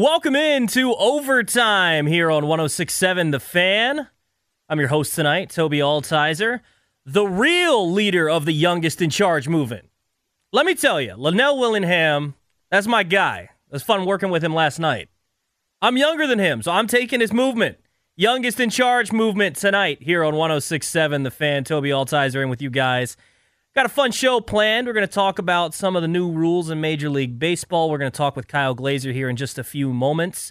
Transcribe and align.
Welcome 0.00 0.36
into 0.36 0.94
overtime 0.94 2.06
here 2.06 2.30
on 2.30 2.46
1067 2.46 3.32
The 3.32 3.40
Fan. 3.40 4.06
I'm 4.68 4.78
your 4.78 4.90
host 4.90 5.12
tonight, 5.16 5.50
Toby 5.50 5.78
Altizer, 5.78 6.60
the 7.04 7.26
real 7.26 7.90
leader 7.90 8.30
of 8.30 8.44
the 8.44 8.52
youngest 8.52 9.02
in 9.02 9.10
charge 9.10 9.48
movement. 9.48 9.88
Let 10.52 10.66
me 10.66 10.76
tell 10.76 11.00
you, 11.00 11.16
Linnell 11.16 11.58
Willingham, 11.58 12.36
that's 12.70 12.86
my 12.86 13.02
guy. 13.02 13.50
It 13.66 13.72
was 13.72 13.82
fun 13.82 14.04
working 14.04 14.30
with 14.30 14.44
him 14.44 14.54
last 14.54 14.78
night. 14.78 15.08
I'm 15.82 15.96
younger 15.96 16.28
than 16.28 16.38
him, 16.38 16.62
so 16.62 16.70
I'm 16.70 16.86
taking 16.86 17.18
his 17.18 17.32
movement. 17.32 17.78
Youngest 18.14 18.60
in 18.60 18.70
charge 18.70 19.10
movement 19.10 19.56
tonight 19.56 19.98
here 20.00 20.22
on 20.22 20.36
1067 20.36 21.24
The 21.24 21.32
Fan. 21.32 21.64
Toby 21.64 21.88
Altizer 21.88 22.40
in 22.40 22.48
with 22.48 22.62
you 22.62 22.70
guys. 22.70 23.16
Got 23.78 23.86
a 23.86 23.90
fun 23.90 24.10
show 24.10 24.40
planned. 24.40 24.88
We're 24.88 24.92
going 24.92 25.06
to 25.06 25.12
talk 25.12 25.38
about 25.38 25.72
some 25.72 25.94
of 25.94 26.02
the 26.02 26.08
new 26.08 26.32
rules 26.32 26.68
in 26.68 26.80
Major 26.80 27.08
League 27.08 27.38
Baseball. 27.38 27.88
We're 27.88 27.98
going 27.98 28.10
to 28.10 28.16
talk 28.16 28.34
with 28.34 28.48
Kyle 28.48 28.74
Glaser 28.74 29.12
here 29.12 29.28
in 29.28 29.36
just 29.36 29.56
a 29.56 29.62
few 29.62 29.92
moments. 29.92 30.50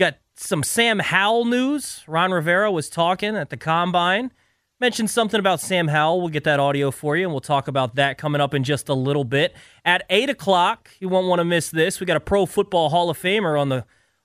Got 0.00 0.16
some 0.34 0.64
Sam 0.64 0.98
Howell 0.98 1.44
news. 1.44 2.02
Ron 2.08 2.32
Rivera 2.32 2.72
was 2.72 2.90
talking 2.90 3.36
at 3.36 3.50
the 3.50 3.56
combine. 3.56 4.32
Mentioned 4.80 5.10
something 5.10 5.38
about 5.38 5.60
Sam 5.60 5.86
Howell. 5.86 6.18
We'll 6.18 6.30
get 6.30 6.42
that 6.42 6.58
audio 6.58 6.90
for 6.90 7.16
you, 7.16 7.22
and 7.22 7.32
we'll 7.32 7.40
talk 7.40 7.68
about 7.68 7.94
that 7.94 8.18
coming 8.18 8.40
up 8.40 8.52
in 8.52 8.64
just 8.64 8.88
a 8.88 8.94
little 8.94 9.22
bit. 9.22 9.54
At 9.84 10.02
eight 10.10 10.28
o'clock, 10.28 10.90
you 10.98 11.08
won't 11.08 11.28
want 11.28 11.38
to 11.38 11.44
miss 11.44 11.70
this. 11.70 12.00
We 12.00 12.06
got 12.06 12.16
a 12.16 12.20
Pro 12.20 12.46
Football 12.46 12.88
Hall 12.88 13.08
of 13.08 13.16
Famer 13.16 13.56
on 13.60 13.68
the 13.68 13.84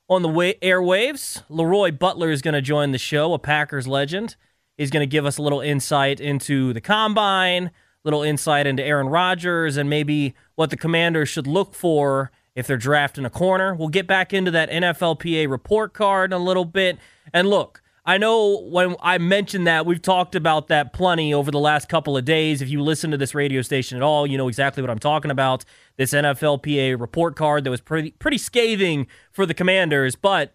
on 0.09 0.23
the 0.23 0.29
way, 0.29 0.55
airwaves. 0.63 1.47
LeRoy 1.47 1.99
Butler 1.99 2.31
is 2.31 2.41
going 2.41 2.55
to 2.55 2.61
join 2.63 2.89
the 2.89 2.97
show, 2.97 3.35
a 3.35 3.37
Packers 3.39 3.87
legend. 3.87 4.35
He's 4.77 4.89
going 4.89 5.07
to 5.07 5.11
give 5.11 5.27
us 5.27 5.37
a 5.37 5.43
little 5.43 5.61
insight 5.61 6.19
into 6.19 6.73
the 6.73 6.81
combine 6.81 7.69
little 8.03 8.23
insight 8.23 8.67
into 8.67 8.83
Aaron 8.83 9.07
Rodgers 9.07 9.77
and 9.77 9.89
maybe 9.89 10.33
what 10.55 10.69
the 10.69 10.77
commanders 10.77 11.29
should 11.29 11.47
look 11.47 11.73
for 11.73 12.31
if 12.55 12.67
they're 12.67 12.77
drafting 12.77 13.25
a 13.25 13.29
corner. 13.29 13.73
We'll 13.73 13.89
get 13.89 14.07
back 14.07 14.33
into 14.33 14.51
that 14.51 14.69
NFLPA 14.69 15.49
report 15.49 15.93
card 15.93 16.33
in 16.33 16.39
a 16.39 16.43
little 16.43 16.65
bit. 16.65 16.97
And 17.33 17.49
look, 17.49 17.81
I 18.03 18.17
know 18.17 18.61
when 18.63 18.95
I 19.01 19.19
mentioned 19.19 19.67
that, 19.67 19.85
we've 19.85 20.01
talked 20.01 20.33
about 20.33 20.67
that 20.69 20.91
plenty 20.91 21.33
over 21.33 21.51
the 21.51 21.59
last 21.59 21.87
couple 21.87 22.17
of 22.17 22.25
days. 22.25 22.61
If 22.61 22.69
you 22.69 22.81
listen 22.81 23.11
to 23.11 23.17
this 23.17 23.35
radio 23.35 23.61
station 23.61 23.95
at 23.95 24.01
all, 24.01 24.25
you 24.25 24.37
know 24.37 24.47
exactly 24.47 24.81
what 24.81 24.89
I'm 24.89 24.99
talking 24.99 25.29
about. 25.29 25.65
This 25.97 26.11
NFLPA 26.11 26.99
report 26.99 27.35
card 27.35 27.63
that 27.63 27.69
was 27.69 27.81
pretty 27.81 28.11
pretty 28.11 28.39
scathing 28.39 29.05
for 29.31 29.45
the 29.45 29.53
commanders. 29.53 30.15
But 30.15 30.51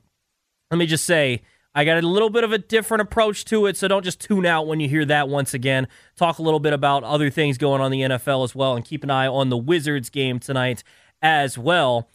let 0.72 0.78
me 0.78 0.86
just 0.86 1.06
say, 1.06 1.42
I 1.76 1.84
got 1.84 2.02
a 2.02 2.08
little 2.08 2.30
bit 2.30 2.42
of 2.42 2.52
a 2.52 2.58
different 2.58 3.02
approach 3.02 3.44
to 3.44 3.66
it, 3.66 3.76
so 3.76 3.86
don't 3.86 4.02
just 4.02 4.18
tune 4.18 4.46
out 4.46 4.66
when 4.66 4.80
you 4.80 4.88
hear 4.88 5.04
that 5.04 5.28
once 5.28 5.52
again. 5.52 5.88
Talk 6.16 6.38
a 6.38 6.42
little 6.42 6.58
bit 6.58 6.72
about 6.72 7.04
other 7.04 7.28
things 7.28 7.58
going 7.58 7.82
on 7.82 7.92
in 7.92 8.08
the 8.08 8.16
NFL 8.16 8.44
as 8.44 8.54
well, 8.54 8.74
and 8.74 8.82
keep 8.82 9.04
an 9.04 9.10
eye 9.10 9.26
on 9.26 9.50
the 9.50 9.58
Wizards 9.58 10.08
game 10.08 10.38
tonight 10.38 10.82
as 11.20 11.58
well. 11.58 12.08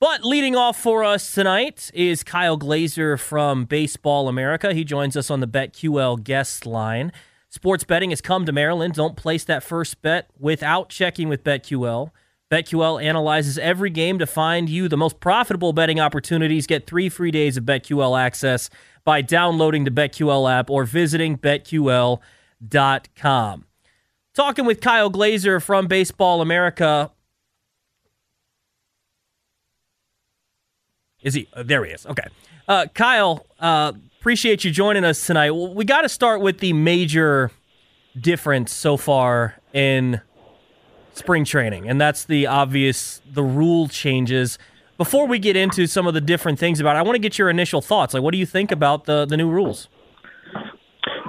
But 0.00 0.22
leading 0.22 0.54
off 0.54 0.78
for 0.78 1.02
us 1.02 1.32
tonight 1.32 1.90
is 1.94 2.22
Kyle 2.22 2.58
Glaser 2.58 3.16
from 3.16 3.64
Baseball 3.64 4.28
America. 4.28 4.74
He 4.74 4.84
joins 4.84 5.16
us 5.16 5.30
on 5.30 5.40
the 5.40 5.48
BetQL 5.48 6.22
guest 6.22 6.66
line. 6.66 7.10
Sports 7.48 7.84
betting 7.84 8.10
has 8.10 8.20
come 8.20 8.44
to 8.44 8.52
Maryland. 8.52 8.92
Don't 8.92 9.16
place 9.16 9.44
that 9.44 9.62
first 9.62 10.02
bet 10.02 10.28
without 10.38 10.90
checking 10.90 11.30
with 11.30 11.42
BetQL. 11.42 12.10
BetQL 12.50 13.00
analyzes 13.00 13.58
every 13.58 13.90
game 13.90 14.18
to 14.18 14.26
find 14.26 14.68
you 14.68 14.88
the 14.88 14.96
most 14.96 15.20
profitable 15.20 15.72
betting 15.72 16.00
opportunities. 16.00 16.66
Get 16.66 16.84
three 16.84 17.08
free 17.08 17.30
days 17.30 17.56
of 17.56 17.64
BetQL 17.64 18.20
access 18.20 18.68
by 19.04 19.22
downloading 19.22 19.84
the 19.84 19.90
BetQL 19.90 20.50
app 20.50 20.70
or 20.70 20.84
visiting 20.84 21.38
betql.com. 21.38 22.20
Talking 24.34 24.64
with 24.64 24.80
Kyle 24.80 25.10
Glaser 25.10 25.60
from 25.60 25.86
Baseball 25.86 26.40
America. 26.40 27.10
Is 31.22 31.34
he? 31.34 31.48
Uh, 31.52 31.62
there 31.62 31.84
he 31.84 31.92
is. 31.92 32.06
Okay. 32.06 32.24
Uh, 32.68 32.86
Kyle, 32.94 33.44
uh, 33.58 33.92
appreciate 34.20 34.64
you 34.64 34.70
joining 34.70 35.04
us 35.04 35.26
tonight. 35.26 35.50
We 35.50 35.84
got 35.84 36.02
to 36.02 36.08
start 36.08 36.40
with 36.40 36.60
the 36.60 36.72
major 36.72 37.50
difference 38.18 38.72
so 38.72 38.96
far 38.96 39.56
in 39.72 40.20
spring 41.14 41.44
training, 41.44 41.88
and 41.88 42.00
that's 42.00 42.24
the 42.24 42.46
obvious 42.46 43.20
the 43.30 43.42
rule 43.42 43.88
changes 43.88 44.58
before 45.00 45.26
we 45.26 45.38
get 45.38 45.56
into 45.56 45.86
some 45.86 46.06
of 46.06 46.12
the 46.12 46.20
different 46.20 46.58
things 46.58 46.78
about 46.78 46.94
it, 46.94 46.98
I 46.98 47.02
want 47.02 47.14
to 47.14 47.20
get 47.20 47.38
your 47.38 47.48
initial 47.48 47.80
thoughts. 47.80 48.12
Like, 48.12 48.22
what 48.22 48.32
do 48.32 48.38
you 48.38 48.44
think 48.44 48.70
about 48.70 49.06
the, 49.06 49.24
the 49.24 49.34
new 49.34 49.48
rules? 49.48 49.88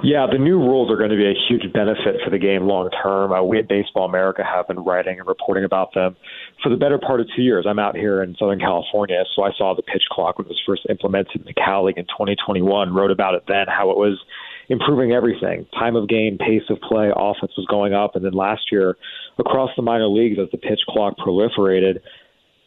Yeah, 0.04 0.26
the 0.30 0.36
new 0.36 0.58
rules 0.58 0.90
are 0.90 0.98
going 0.98 1.08
to 1.08 1.16
be 1.16 1.24
a 1.24 1.32
huge 1.48 1.72
benefit 1.72 2.20
for 2.22 2.28
the 2.28 2.36
game 2.36 2.64
long 2.64 2.90
term. 3.02 3.32
Uh, 3.32 3.42
we 3.42 3.58
at 3.58 3.70
Baseball 3.70 4.04
America 4.04 4.44
have 4.44 4.68
been 4.68 4.80
writing 4.80 5.20
and 5.20 5.26
reporting 5.26 5.64
about 5.64 5.94
them 5.94 6.16
for 6.62 6.68
the 6.68 6.76
better 6.76 6.98
part 6.98 7.20
of 7.20 7.28
two 7.34 7.40
years. 7.40 7.64
I'm 7.66 7.78
out 7.78 7.96
here 7.96 8.22
in 8.22 8.36
Southern 8.38 8.58
California, 8.58 9.24
so 9.34 9.42
I 9.42 9.52
saw 9.56 9.74
the 9.74 9.80
pitch 9.80 10.02
clock 10.10 10.36
when 10.36 10.44
it 10.44 10.50
was 10.50 10.60
first 10.66 10.82
implemented 10.90 11.40
in 11.40 11.44
the 11.46 11.54
Cal 11.54 11.86
League 11.86 11.96
in 11.96 12.04
2021. 12.04 12.92
Wrote 12.92 13.10
about 13.10 13.34
it 13.36 13.44
then, 13.48 13.66
how 13.68 13.90
it 13.90 13.96
was 13.96 14.20
improving 14.68 15.12
everything. 15.12 15.64
Time 15.72 15.96
of 15.96 16.08
game, 16.08 16.36
pace 16.36 16.68
of 16.68 16.78
play, 16.80 17.10
offense 17.16 17.52
was 17.56 17.66
going 17.70 17.94
up, 17.94 18.16
and 18.16 18.24
then 18.24 18.32
last 18.32 18.70
year 18.70 18.98
across 19.38 19.70
the 19.76 19.82
minor 19.82 20.08
leagues 20.08 20.38
as 20.38 20.50
the 20.50 20.58
pitch 20.58 20.80
clock 20.88 21.14
proliferated 21.16 22.00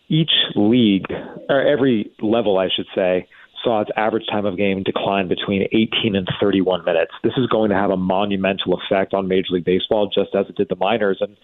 each 0.08 0.32
league, 0.56 1.06
or 1.50 1.62
every 1.62 2.12
level, 2.22 2.58
I 2.58 2.70
should 2.76 2.88
say, 2.94 3.28
saw 3.64 3.82
its 3.82 3.92
average 3.98 4.26
time 4.30 4.46
of 4.46 4.58
game 4.58 4.84
decline 4.84 5.28
between 5.28 5.64
18 5.72 6.16
and 6.16 6.28
31 6.40 6.86
minutes. 6.86 7.12
This 7.24 7.34
is 7.38 7.48
going 7.48 7.72
to 7.72 7.76
have 7.76 7.90
a 7.90 7.98
monumental 7.98 8.80
effect 8.80 9.14
on 9.14 9.28
Major 9.28 9.52
League 9.52 9.66
Baseball, 9.66 10.08
just 10.08 10.36
as 10.36 10.46
it 10.48 10.56
did 10.56 10.70
the 10.70 10.76
minors. 10.76 11.18
And 11.20 11.36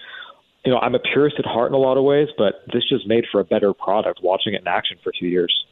you 0.65 0.71
know, 0.71 0.77
I'm 0.79 0.93
a 0.93 0.99
purist 0.99 1.37
at 1.39 1.45
heart 1.45 1.71
in 1.71 1.73
a 1.73 1.79
lot 1.79 1.97
of 1.97 2.03
ways, 2.03 2.27
but 2.37 2.61
this 2.71 2.83
just 2.87 3.07
made 3.07 3.25
for 3.31 3.41
a 3.41 3.43
better 3.43 3.73
product 3.73 4.19
watching 4.21 4.53
it 4.53 4.61
in 4.61 4.67
action 4.67 4.97
for 5.03 5.11
two 5.19 5.25
years. 5.25 5.65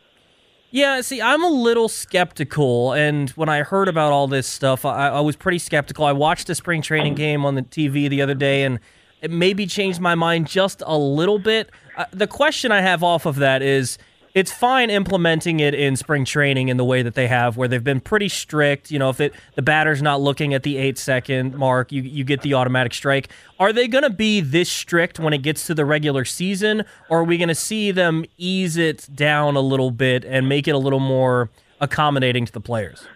Yeah, 0.72 1.02
see, 1.02 1.20
I'm 1.20 1.44
a 1.44 1.50
little 1.50 1.90
skeptical, 1.90 2.94
and 2.94 3.30
when 3.32 3.50
I 3.50 3.64
heard 3.64 3.88
about 3.88 4.12
all 4.12 4.28
this 4.28 4.46
stuff, 4.46 4.86
I, 4.86 5.10
I 5.10 5.20
was 5.20 5.36
pretty 5.36 5.58
skeptical. 5.58 6.06
I 6.06 6.12
watched 6.12 6.48
a 6.50 6.56
spring 6.56 6.84
training 6.84 7.16
game 7.16 7.44
on 7.44 7.56
the 7.56 7.64
TV 7.64 8.08
the 8.08 8.22
other 8.22 8.36
day, 8.36 8.64
and 8.64 8.80
it 9.22 9.32
maybe 9.32 9.66
changed 9.66 10.00
my 10.00 10.14
mind 10.14 10.48
just 10.48 10.84
a 10.86 10.96
little 10.96 11.40
bit. 11.40 11.72
Uh, 12.00 12.06
the 12.12 12.28
question 12.28 12.72
I 12.72 12.80
have 12.80 13.04
off 13.04 13.26
of 13.26 13.36
that 13.36 13.62
is 13.62 13.98
it's 14.34 14.54
fine 14.54 14.90
implementing 14.90 15.60
it 15.60 15.74
in 15.74 15.98
spring 15.98 16.24
training 16.24 16.70
in 16.70 16.78
the 16.78 16.86
way 16.86 17.02
that 17.02 17.14
they 17.14 17.28
have, 17.28 17.58
where 17.58 17.68
they've 17.68 17.84
been 17.84 18.00
pretty 18.00 18.30
strict. 18.30 18.90
You 18.90 19.00
know, 19.00 19.10
if 19.10 19.20
it, 19.20 19.34
the 19.56 19.62
batter's 19.62 20.02
not 20.02 20.22
looking 20.22 20.54
at 20.54 20.64
the 20.64 20.78
eight 20.78 20.98
second 20.98 21.56
mark, 21.56 21.92
you, 21.92 22.02
you 22.02 22.24
get 22.24 22.42
the 22.42 22.54
automatic 22.54 22.94
strike. 22.94 23.28
Are 23.60 23.74
they 23.74 23.90
going 23.90 24.06
to 24.06 24.10
be 24.10 24.40
this 24.40 24.72
strict 24.72 25.20
when 25.20 25.34
it 25.34 25.40
gets 25.40 25.68
to 25.68 25.74
the 25.74 25.84
regular 25.84 26.24
season, 26.24 26.86
or 27.10 27.20
are 27.20 27.24
we 27.26 27.38
going 27.38 27.50
to 27.50 27.56
see 27.56 27.92
them 27.92 28.24
ease 28.38 28.78
it 28.78 29.10
down 29.14 29.58
a 29.58 29.62
little 29.62 29.92
bit 29.92 30.24
and 30.24 30.48
make 30.48 30.70
it 30.70 30.76
a 30.76 30.78
little 30.78 31.02
more 31.02 31.50
accommodating 31.82 32.46
to 32.46 32.54
the 32.54 32.62
players? 32.62 33.08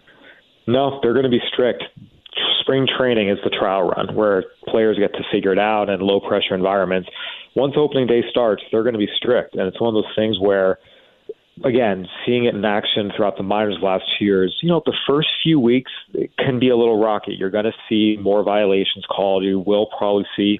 No, 0.68 1.00
they're 1.02 1.14
going 1.14 1.24
to 1.24 1.30
be 1.30 1.42
strict 1.54 1.86
spring 2.64 2.88
training 2.98 3.30
is 3.30 3.38
the 3.44 3.50
trial 3.50 3.90
run 3.90 4.16
where 4.16 4.44
players 4.68 4.98
get 4.98 5.14
to 5.14 5.24
figure 5.32 5.52
it 5.52 5.60
out 5.60 5.90
in 5.90 6.00
low 6.00 6.20
pressure 6.20 6.56
environments. 6.56 7.10
Once 7.56 7.74
opening 7.78 8.08
day 8.08 8.24
starts, 8.30 8.64
they're 8.72 8.84
going 8.84 8.94
to 8.94 9.00
be 9.00 9.10
strict, 9.16 9.56
and 9.56 9.68
it's 9.68 9.80
one 9.80 9.96
of 9.96 10.04
those 10.04 10.12
things 10.16 10.38
where, 10.40 10.80
again, 11.64 12.08
seeing 12.26 12.46
it 12.46 12.56
in 12.56 12.66
action 12.66 13.12
throughout 13.16 13.38
the 13.38 13.44
minors 13.44 13.78
last 13.82 14.04
two 14.18 14.26
years, 14.26 14.58
you 14.64 14.70
know, 14.70 14.82
the 14.86 14.96
first 15.08 15.28
few 15.44 15.60
weeks 15.60 15.92
can 16.40 16.60
be 16.60 16.70
a 16.70 16.76
little 16.76 17.00
rocky. 17.00 17.36
You're 17.38 17.52
going 17.52 17.66
to 17.66 17.74
see 17.88 18.18
more 18.20 18.44
violations 18.44 19.06
called. 19.06 19.44
You 19.44 19.60
will 19.60 19.88
probably 19.98 20.26
see 20.36 20.60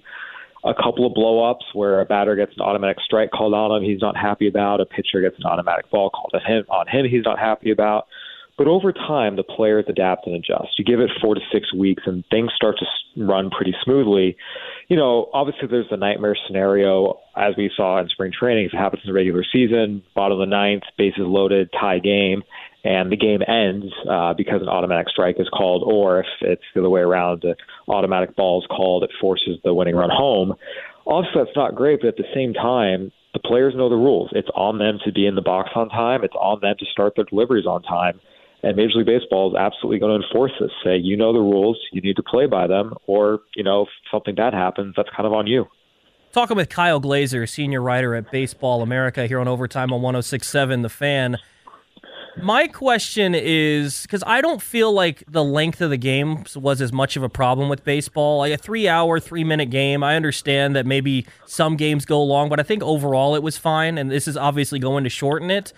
a 0.64 0.74
couple 0.74 1.06
of 1.06 1.14
blowups 1.14 1.74
where 1.74 2.00
a 2.00 2.06
batter 2.06 2.36
gets 2.36 2.54
an 2.56 2.62
automatic 2.62 2.98
strike 3.04 3.32
called 3.32 3.54
on 3.54 3.76
him 3.76 3.90
he's 3.90 4.02
not 4.02 4.16
happy 4.16 4.48
about, 4.48 4.80
a 4.80 4.86
pitcher 4.86 5.20
gets 5.22 5.36
an 5.38 5.46
automatic 5.46 5.90
ball 5.92 6.10
called 6.10 6.32
on 6.34 6.42
him 6.42 6.64
on 6.70 6.88
him 6.88 7.06
he's 7.10 7.26
not 7.26 7.38
happy 7.38 7.72
about. 7.72 8.08
But 8.58 8.68
over 8.68 8.94
time, 8.94 9.36
the 9.36 9.44
players 9.44 9.86
adapt 9.88 10.28
and 10.28 10.36
adjust. 10.36 10.78
You 10.78 10.86
give 10.86 11.00
it 11.00 11.10
four 11.22 11.34
to 11.34 11.42
six 11.52 11.74
weeks, 11.74 12.04
and 12.06 12.24
things 12.30 12.52
start 12.56 12.76
to 12.80 13.24
run 13.24 13.50
pretty 13.50 13.74
smoothly. 13.84 14.38
You 14.90 14.98
know, 14.98 15.30
obviously, 15.34 15.68
there's 15.70 15.90
the 15.90 15.98
nightmare 15.98 16.38
scenario 16.46 17.20
as 17.36 17.56
we 17.58 17.72
saw 17.76 18.00
in 18.00 18.10
spring 18.10 18.32
training. 18.38 18.66
If 18.66 18.74
it 18.74 18.78
happens 18.78 19.02
in 19.04 19.10
the 19.10 19.14
regular 19.14 19.44
season, 19.52 20.04
bottom 20.16 20.40
of 20.40 20.48
the 20.48 20.52
ninth, 20.52 20.84
bases 21.00 21.24
loaded, 21.26 21.70
tie 21.80 21.98
game, 21.98 22.44
and 22.84 23.12
the 23.12 23.18
game 23.18 23.42
ends 23.42 23.92
uh, 24.08 24.36
because 24.36 24.62
an 24.62 24.70
automatic 24.70 25.10
strike 25.10 25.38
is 25.40 25.50
called, 25.50 25.82
or 25.84 26.20
if 26.20 26.28
it's 26.42 26.62
the 26.76 26.82
other 26.82 26.90
way 26.92 27.02
around, 27.02 27.42
the 27.42 27.56
automatic 27.92 28.36
ball 28.36 28.62
is 28.62 28.68
called, 28.68 29.04
it 29.04 29.10
forces 29.20 29.58
the 29.64 29.74
winning 29.74 29.96
run 29.96 30.12
home. 30.12 30.54
Obviously, 31.08 31.42
that's 31.44 31.58
not 31.58 31.74
great, 31.74 32.02
but 32.02 32.10
at 32.10 32.18
the 32.18 32.24
same 32.36 32.54
time, 32.54 33.12
the 33.34 33.40
players 33.40 33.74
know 33.76 33.90
the 33.90 33.96
rules. 33.96 34.30
It's 34.34 34.50
on 34.54 34.78
them 34.78 35.00
to 35.06 35.12
be 35.12 35.26
in 35.26 35.34
the 35.34 35.42
box 35.42 35.72
on 35.76 35.90
time. 35.90 36.24
It's 36.24 36.36
on 36.36 36.60
them 36.62 36.76
to 36.78 36.86
start 36.92 37.14
their 37.16 37.26
deliveries 37.26 37.66
on 37.66 37.82
time 37.82 38.20
And 38.64 38.78
Major 38.78 39.00
League 39.00 39.06
Baseball 39.06 39.52
is 39.52 39.58
absolutely 39.60 40.00
going 40.00 40.22
to 40.22 40.26
enforce 40.26 40.54
this. 40.60 40.72
Say, 40.86 40.96
you 40.96 41.18
know 41.18 41.34
the 41.34 41.40
rules, 41.40 41.78
you 41.92 42.02
need 42.02 42.16
to 42.16 42.24
play 42.24 42.46
by 42.48 42.66
them, 42.66 42.94
or, 43.08 43.42
you 43.56 43.64
know, 43.64 43.82
if 43.84 43.90
something 44.10 44.36
bad 44.36 44.54
happens, 44.54 44.94
that's 44.96 45.10
kind 45.16 45.28
of 45.28 45.34
on 45.34 45.48
you. 45.48 45.66
Talking 46.32 46.56
with 46.56 46.70
Kyle 46.70 47.02
Glaser, 47.02 47.46
senior 47.46 47.82
writer 47.82 48.16
at 48.16 48.32
Baseball 48.32 48.82
America 48.82 49.28
here 49.28 49.40
on 49.40 49.50
Overtime 49.50 49.92
on 49.92 50.02
1067 50.02 50.82
The 50.82 50.90
Fan. 50.90 51.38
My 52.42 52.68
question 52.68 53.36
is 53.36 54.02
because 54.04 54.24
I 54.26 54.42
don't 54.42 54.62
feel 54.62 54.92
like 54.92 55.24
the 55.28 55.44
length 55.44 55.82
of 55.82 55.92
the 55.92 55.98
game 55.98 56.44
was 56.56 56.82
as 56.82 56.92
much 56.92 57.16
of 57.16 57.22
a 57.22 57.30
problem 57.30 57.70
with 57.70 57.84
baseball. 57.84 58.40
Like 58.40 58.54
a 58.54 58.58
three 58.58 58.88
hour, 58.88 59.20
three 59.20 59.44
minute 59.44 59.70
game, 59.70 60.04
I 60.04 60.16
understand 60.16 60.76
that 60.76 60.88
maybe 60.88 61.28
some 61.46 61.76
games 61.76 62.06
go 62.06 62.24
long, 62.24 62.50
but 62.50 62.60
I 62.60 62.64
think 62.64 62.82
overall 62.82 63.36
it 63.36 63.44
was 63.44 63.58
fine. 63.58 64.00
And 64.00 64.10
this 64.10 64.28
is 64.28 64.36
obviously 64.36 64.80
going 64.80 65.04
to 65.04 65.12
shorten 65.12 65.52
it. 65.52 65.74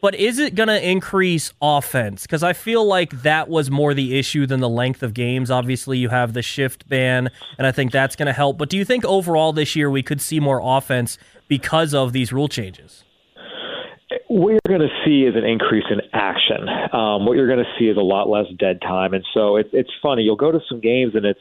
But 0.00 0.14
is 0.14 0.38
it 0.38 0.54
going 0.54 0.68
to 0.68 0.88
increase 0.88 1.52
offense? 1.60 2.22
Because 2.22 2.42
I 2.42 2.52
feel 2.52 2.84
like 2.84 3.22
that 3.22 3.48
was 3.48 3.70
more 3.70 3.94
the 3.94 4.18
issue 4.18 4.46
than 4.46 4.60
the 4.60 4.68
length 4.68 5.02
of 5.02 5.12
games. 5.12 5.50
Obviously, 5.50 5.98
you 5.98 6.08
have 6.08 6.34
the 6.34 6.42
shift 6.42 6.88
ban, 6.88 7.30
and 7.58 7.66
I 7.66 7.72
think 7.72 7.90
that's 7.90 8.14
going 8.14 8.26
to 8.26 8.32
help. 8.32 8.58
But 8.58 8.68
do 8.68 8.76
you 8.76 8.84
think 8.84 9.04
overall 9.04 9.52
this 9.52 9.74
year 9.74 9.90
we 9.90 10.02
could 10.02 10.20
see 10.20 10.38
more 10.38 10.60
offense 10.62 11.18
because 11.48 11.94
of 11.94 12.12
these 12.12 12.32
rule 12.32 12.48
changes? 12.48 13.04
what 14.28 14.50
you're 14.50 14.60
going 14.78 14.80
to 14.80 14.94
see 15.04 15.24
is 15.24 15.34
an 15.36 15.44
increase 15.44 15.84
in 15.90 16.00
action. 16.12 16.68
Um, 16.92 17.26
what 17.26 17.36
you're 17.36 17.46
going 17.46 17.64
to 17.64 17.72
see 17.78 17.86
is 17.86 17.96
a 17.96 18.02
lot 18.02 18.28
less 18.28 18.46
dead 18.58 18.80
time, 18.80 19.14
and 19.14 19.24
so 19.34 19.56
it, 19.56 19.68
it's 19.72 19.90
funny. 20.02 20.22
You'll 20.22 20.36
go 20.36 20.52
to 20.52 20.60
some 20.68 20.80
games 20.80 21.14
and 21.14 21.24
it's 21.24 21.40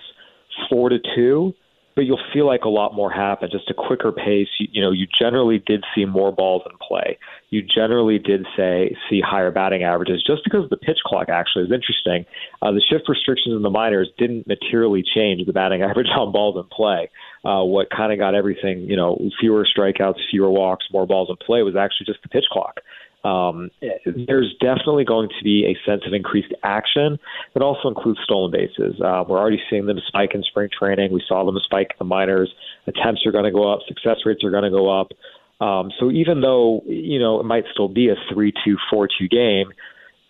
four 0.69 0.89
to 0.89 0.97
two, 1.15 1.53
but 1.97 2.05
you'll 2.05 2.21
feel 2.31 2.45
like 2.45 2.63
a 2.63 2.69
lot 2.69 2.93
more 2.93 3.11
happened. 3.11 3.51
Just 3.51 3.71
a 3.71 3.73
quicker 3.73 4.11
pace. 4.11 4.47
You, 4.59 4.67
you 4.71 4.81
know, 4.83 4.91
you 4.91 5.07
generally 5.19 5.57
did 5.65 5.83
see 5.95 6.05
more 6.05 6.31
balls 6.31 6.61
in 6.69 6.77
play. 6.77 7.17
You 7.49 7.63
generally 7.63 8.19
did 8.19 8.45
say 8.55 8.95
see 9.09 9.19
higher 9.19 9.49
batting 9.49 9.81
averages, 9.81 10.23
just 10.25 10.43
because 10.43 10.69
the 10.69 10.77
pitch 10.77 10.99
clock 11.03 11.27
actually 11.27 11.65
is 11.65 11.71
interesting. 11.71 12.27
Uh, 12.61 12.71
the 12.71 12.83
shift 12.87 13.09
restrictions 13.09 13.55
in 13.55 13.63
the 13.63 13.71
minors 13.71 14.09
didn't 14.19 14.45
materially 14.45 15.03
change 15.03 15.43
the 15.47 15.53
batting 15.53 15.81
average 15.89 16.05
on 16.15 16.31
balls 16.31 16.55
in 16.55 16.69
play. 16.71 17.09
Uh, 17.43 17.63
what 17.63 17.89
kind 17.89 18.13
of 18.13 18.19
got 18.19 18.35
everything, 18.35 18.81
you 18.81 18.95
know, 18.95 19.17
fewer 19.39 19.65
strikeouts, 19.65 20.19
fewer 20.29 20.51
walks, 20.51 20.85
more 20.93 21.07
balls 21.07 21.29
in 21.31 21.35
play 21.43 21.63
was 21.63 21.75
actually 21.75 22.05
just 22.05 22.21
the 22.21 22.29
pitch 22.29 22.45
clock. 22.51 22.81
Um, 23.23 23.71
there's 24.05 24.55
definitely 24.61 25.03
going 25.03 25.29
to 25.29 25.43
be 25.43 25.65
a 25.65 25.89
sense 25.89 26.03
of 26.05 26.13
increased 26.13 26.53
action 26.63 27.19
that 27.53 27.61
also 27.61 27.89
includes 27.89 28.19
stolen 28.23 28.51
bases. 28.51 29.01
Uh, 29.01 29.23
we're 29.27 29.39
already 29.39 29.61
seeing 29.69 29.85
them 29.85 29.99
spike 30.07 30.31
in 30.33 30.43
spring 30.43 30.69
training. 30.77 31.11
We 31.11 31.23
saw 31.27 31.43
them 31.45 31.57
spike 31.63 31.87
in 31.91 31.97
the 31.99 32.05
minors. 32.05 32.53
Attempts 32.85 33.25
are 33.25 33.31
going 33.31 33.43
to 33.43 33.51
go 33.51 33.71
up. 33.71 33.79
Success 33.87 34.17
rates 34.25 34.43
are 34.43 34.51
going 34.51 34.63
to 34.63 34.69
go 34.69 34.89
up. 34.89 35.11
Um, 35.59 35.91
so 35.99 36.11
even 36.11 36.41
though 36.41 36.83
you 36.85 37.19
know 37.19 37.39
it 37.39 37.43
might 37.43 37.65
still 37.73 37.89
be 37.89 38.09
a 38.09 38.15
three-two, 38.31 38.77
four-two 38.91 39.27
game, 39.27 39.73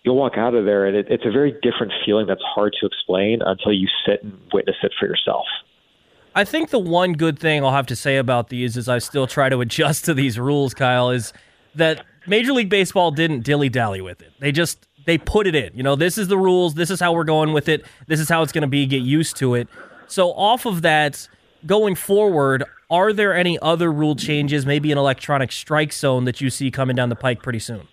you'll 0.04 0.16
walk 0.16 0.38
out 0.38 0.56
of 0.56 0.64
there 0.64 0.86
and 0.86 0.96
it, 0.96 1.08
it's 1.10 1.26
a 1.26 1.32
very 1.32 1.52
different 1.62 1.92
feeling 2.06 2.28
that's 2.28 2.42
hard 2.56 2.74
to 2.80 2.86
explain 2.88 3.42
until 3.42 3.74
you 3.74 3.90
sit 4.06 4.24
and 4.24 4.40
witness 4.54 4.78
it 4.82 4.94
for 4.98 5.06
yourself. 5.06 5.46
I 6.34 6.46
think 6.46 6.70
the 6.70 6.80
one 6.80 7.14
good 7.14 7.40
thing 7.40 7.64
I'll 7.64 7.72
have 7.72 7.88
to 7.88 7.96
say 7.96 8.18
about 8.18 8.50
these 8.50 8.78
is 8.78 8.88
I 8.88 9.00
still 9.00 9.28
try 9.28 9.50
to 9.50 9.60
adjust 9.60 10.06
to 10.06 10.14
these 10.14 10.40
rules, 10.40 10.74
Kyle, 10.74 11.10
is 11.10 11.34
that 11.76 12.06
Major 12.28 12.54
League 12.54 12.70
Baseball 12.70 13.12
didn't 13.12 13.42
dilly 13.44 13.70
dally 13.70 14.02
with 14.02 14.22
it. 14.22 14.32
They 14.40 14.52
just 14.52 14.86
they 15.06 15.18
put 15.18 15.48
it 15.48 15.56
in. 15.56 15.72
You 15.74 15.84
know, 15.84 15.96
this 15.96 16.18
is 16.18 16.28
the 16.28 16.38
rules. 16.38 16.76
This 16.76 16.92
is 16.92 17.00
how 17.00 17.14
we're 17.14 17.24
going 17.24 17.54
with 17.54 17.70
it. 17.70 17.86
This 18.08 18.20
is 18.20 18.28
how 18.30 18.44
it's 18.44 18.52
going 18.52 18.64
to 18.64 18.68
be. 18.68 18.86
Get 18.86 19.02
used 19.02 19.38
to 19.38 19.56
it. 19.56 19.68
So 20.08 20.32
off 20.34 20.66
of 20.66 20.82
that, 20.82 21.28
going 21.66 21.96
forward, 21.96 22.66
are 22.90 23.14
there 23.14 23.34
any 23.34 23.58
other 23.60 23.92
rule 23.92 24.16
changes, 24.16 24.66
maybe 24.66 24.92
an 24.92 24.98
electronic 24.98 25.52
strike 25.52 25.94
zone 25.94 26.26
that 26.26 26.42
you 26.42 26.50
see 26.50 26.72
coming 26.72 26.96
down 26.96 27.10
the 27.10 27.16
pike 27.16 27.42
pretty 27.42 27.60
soon? 27.60 27.88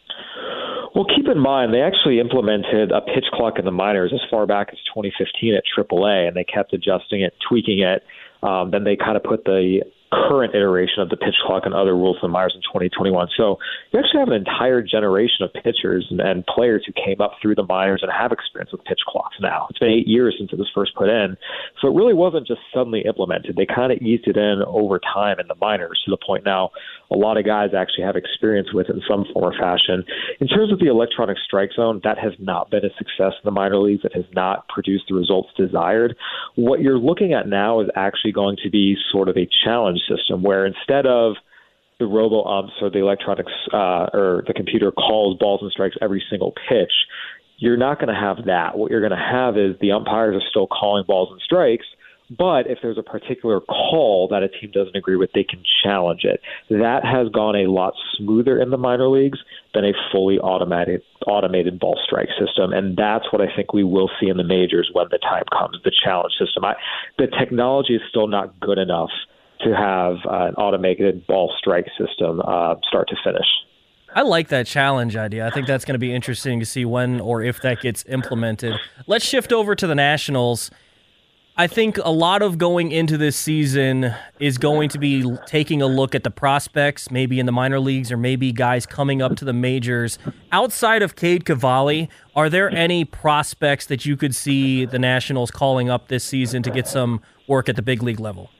Well, 0.94 1.06
keep 1.06 1.26
in 1.26 1.38
mind 1.38 1.74
they 1.74 1.80
actually 1.80 2.20
implemented 2.20 2.92
a 2.92 3.00
pitch 3.00 3.24
clock 3.32 3.58
in 3.58 3.64
the 3.64 3.72
minors 3.72 4.12
as 4.14 4.20
far 4.30 4.46
back 4.46 4.68
as 4.70 4.78
2015 4.94 5.54
at 5.54 5.64
AAA, 5.76 6.28
and 6.28 6.36
they 6.36 6.44
kept 6.44 6.72
adjusting 6.72 7.22
it, 7.22 7.34
tweaking 7.48 7.80
it. 7.80 8.04
Um, 8.44 8.70
then 8.70 8.84
they 8.84 8.94
kind 8.94 9.16
of 9.16 9.24
put 9.24 9.44
the 9.44 9.80
current 10.28 10.54
iteration 10.54 11.02
of 11.02 11.08
the 11.08 11.16
pitch 11.16 11.34
clock 11.46 11.62
and 11.64 11.74
other 11.74 11.94
rules 11.94 12.16
in 12.22 12.30
Myers 12.30 12.52
in 12.54 12.62
2021. 12.62 13.28
So 13.36 13.58
you 13.92 13.98
actually 13.98 14.20
have 14.20 14.28
an 14.28 14.34
entire 14.34 14.82
generation 14.82 15.42
of 15.42 15.52
pitchers 15.52 16.06
and, 16.10 16.20
and 16.20 16.46
players 16.46 16.84
who 16.86 16.92
came 16.92 17.20
up 17.20 17.32
through 17.40 17.56
the 17.56 17.64
minors 17.64 18.00
and 18.02 18.10
have 18.12 18.32
experience 18.32 18.72
with 18.72 18.84
pitch 18.84 19.00
clocks 19.06 19.36
now. 19.40 19.66
It's 19.70 19.78
been 19.78 19.90
eight 19.90 20.06
years 20.06 20.36
since 20.38 20.52
it 20.52 20.58
was 20.58 20.70
first 20.74 20.94
put 20.94 21.08
in. 21.08 21.36
So 21.80 21.88
it 21.88 21.94
really 21.94 22.14
wasn't 22.14 22.46
just 22.46 22.60
suddenly 22.72 23.02
implemented. 23.06 23.56
They 23.56 23.66
kind 23.66 23.92
of 23.92 23.98
eased 23.98 24.26
it 24.26 24.36
in 24.36 24.62
over 24.66 25.00
time 25.00 25.40
in 25.40 25.48
the 25.48 25.56
minors 25.60 26.00
to 26.04 26.10
the 26.10 26.18
point 26.24 26.44
now 26.44 26.70
a 27.10 27.16
lot 27.16 27.36
of 27.36 27.44
guys 27.44 27.70
actually 27.76 28.04
have 28.04 28.16
experience 28.16 28.68
with 28.72 28.88
it 28.88 28.96
in 28.96 29.02
some 29.08 29.24
form 29.32 29.44
or 29.44 29.52
fashion. 29.52 30.04
In 30.40 30.48
terms 30.48 30.72
of 30.72 30.78
the 30.78 30.86
electronic 30.86 31.36
strike 31.44 31.70
zone, 31.74 32.00
that 32.02 32.18
has 32.18 32.32
not 32.38 32.70
been 32.70 32.84
a 32.84 32.88
success 32.96 33.32
in 33.36 33.44
the 33.44 33.50
minor 33.50 33.78
leagues. 33.78 34.04
It 34.04 34.14
has 34.14 34.24
not 34.32 34.66
produced 34.68 35.04
the 35.08 35.14
results 35.14 35.50
desired. 35.56 36.16
What 36.56 36.80
you're 36.80 36.98
looking 36.98 37.32
at 37.34 37.46
now 37.46 37.80
is 37.80 37.88
actually 37.94 38.32
going 38.32 38.56
to 38.64 38.70
be 38.70 38.96
sort 39.12 39.28
of 39.28 39.36
a 39.36 39.48
challenge 39.64 40.00
system 40.08 40.42
where 40.42 40.66
instead 40.66 41.06
of 41.06 41.34
the 41.98 42.06
robo 42.06 42.42
umps 42.44 42.72
or 42.80 42.90
the 42.90 42.98
electronics 42.98 43.52
uh, 43.72 44.06
or 44.12 44.44
the 44.46 44.54
computer 44.54 44.90
calls 44.90 45.38
balls 45.38 45.60
and 45.62 45.70
strikes 45.70 45.96
every 46.02 46.22
single 46.28 46.52
pitch, 46.68 46.92
you're 47.58 47.76
not 47.76 47.98
going 47.98 48.12
to 48.12 48.20
have 48.20 48.46
that. 48.46 48.76
What 48.76 48.90
you're 48.90 49.00
going 49.00 49.12
to 49.12 49.16
have 49.16 49.56
is 49.56 49.76
the 49.80 49.92
umpires 49.92 50.34
are 50.34 50.46
still 50.48 50.66
calling 50.66 51.04
balls 51.06 51.28
and 51.32 51.40
strikes– 51.40 51.86
but 52.30 52.66
if 52.66 52.78
there's 52.82 52.96
a 52.96 53.02
particular 53.02 53.60
call 53.60 54.28
that 54.30 54.42
a 54.42 54.48
team 54.48 54.70
doesn't 54.72 54.96
agree 54.96 55.16
with, 55.16 55.30
they 55.34 55.44
can 55.44 55.62
challenge 55.82 56.24
it. 56.24 56.40
That 56.70 57.04
has 57.04 57.28
gone 57.28 57.54
a 57.54 57.70
lot 57.70 57.94
smoother 58.16 58.60
in 58.60 58.70
the 58.70 58.78
minor 58.78 59.08
leagues 59.08 59.38
than 59.74 59.84
a 59.84 59.92
fully 60.10 60.38
automated 60.38 61.02
automated 61.26 61.78
ball 61.78 61.98
strike 62.02 62.28
system, 62.38 62.72
and 62.72 62.96
that's 62.96 63.30
what 63.32 63.42
I 63.42 63.54
think 63.54 63.72
we 63.72 63.84
will 63.84 64.10
see 64.20 64.28
in 64.28 64.36
the 64.36 64.44
majors 64.44 64.90
when 64.92 65.06
the 65.10 65.18
time 65.18 65.44
comes. 65.52 65.78
The 65.84 65.92
challenge 66.04 66.32
system. 66.38 66.64
I, 66.64 66.74
the 67.18 67.26
technology 67.26 67.94
is 67.94 68.02
still 68.08 68.26
not 68.26 68.58
good 68.60 68.78
enough 68.78 69.10
to 69.64 69.74
have 69.74 70.16
uh, 70.26 70.46
an 70.46 70.54
automated 70.54 71.26
ball 71.26 71.52
strike 71.58 71.86
system 71.98 72.40
uh, 72.40 72.74
start 72.88 73.08
to 73.08 73.16
finish. 73.24 73.46
I 74.14 74.22
like 74.22 74.48
that 74.48 74.66
challenge 74.66 75.16
idea. 75.16 75.46
I 75.46 75.50
think 75.50 75.66
that's 75.66 75.84
going 75.84 75.94
to 75.94 75.98
be 75.98 76.14
interesting 76.14 76.60
to 76.60 76.66
see 76.66 76.84
when 76.84 77.20
or 77.20 77.42
if 77.42 77.60
that 77.62 77.80
gets 77.80 78.04
implemented. 78.06 78.76
Let's 79.08 79.24
shift 79.24 79.52
over 79.52 79.74
to 79.74 79.86
the 79.88 79.94
Nationals. 79.96 80.70
I 81.56 81.68
think 81.68 81.98
a 81.98 82.10
lot 82.10 82.42
of 82.42 82.58
going 82.58 82.90
into 82.90 83.16
this 83.16 83.36
season 83.36 84.12
is 84.40 84.58
going 84.58 84.88
to 84.88 84.98
be 84.98 85.36
taking 85.46 85.82
a 85.82 85.86
look 85.86 86.14
at 86.14 86.24
the 86.24 86.30
prospects, 86.30 87.12
maybe 87.12 87.38
in 87.38 87.46
the 87.46 87.52
minor 87.52 87.78
leagues 87.78 88.10
or 88.10 88.16
maybe 88.16 88.50
guys 88.50 88.86
coming 88.86 89.22
up 89.22 89.36
to 89.36 89.44
the 89.44 89.52
majors. 89.52 90.18
Outside 90.50 91.02
of 91.02 91.14
Cade 91.14 91.44
Cavalli, 91.44 92.08
are 92.34 92.50
there 92.50 92.70
any 92.70 93.04
prospects 93.04 93.86
that 93.86 94.04
you 94.04 94.16
could 94.16 94.34
see 94.34 94.84
the 94.84 94.98
Nationals 94.98 95.52
calling 95.52 95.88
up 95.88 96.08
this 96.08 96.24
season 96.24 96.64
to 96.64 96.72
get 96.72 96.88
some 96.88 97.20
work 97.46 97.68
at 97.68 97.76
the 97.76 97.82
big 97.82 98.02
league 98.02 98.20
level? 98.20 98.50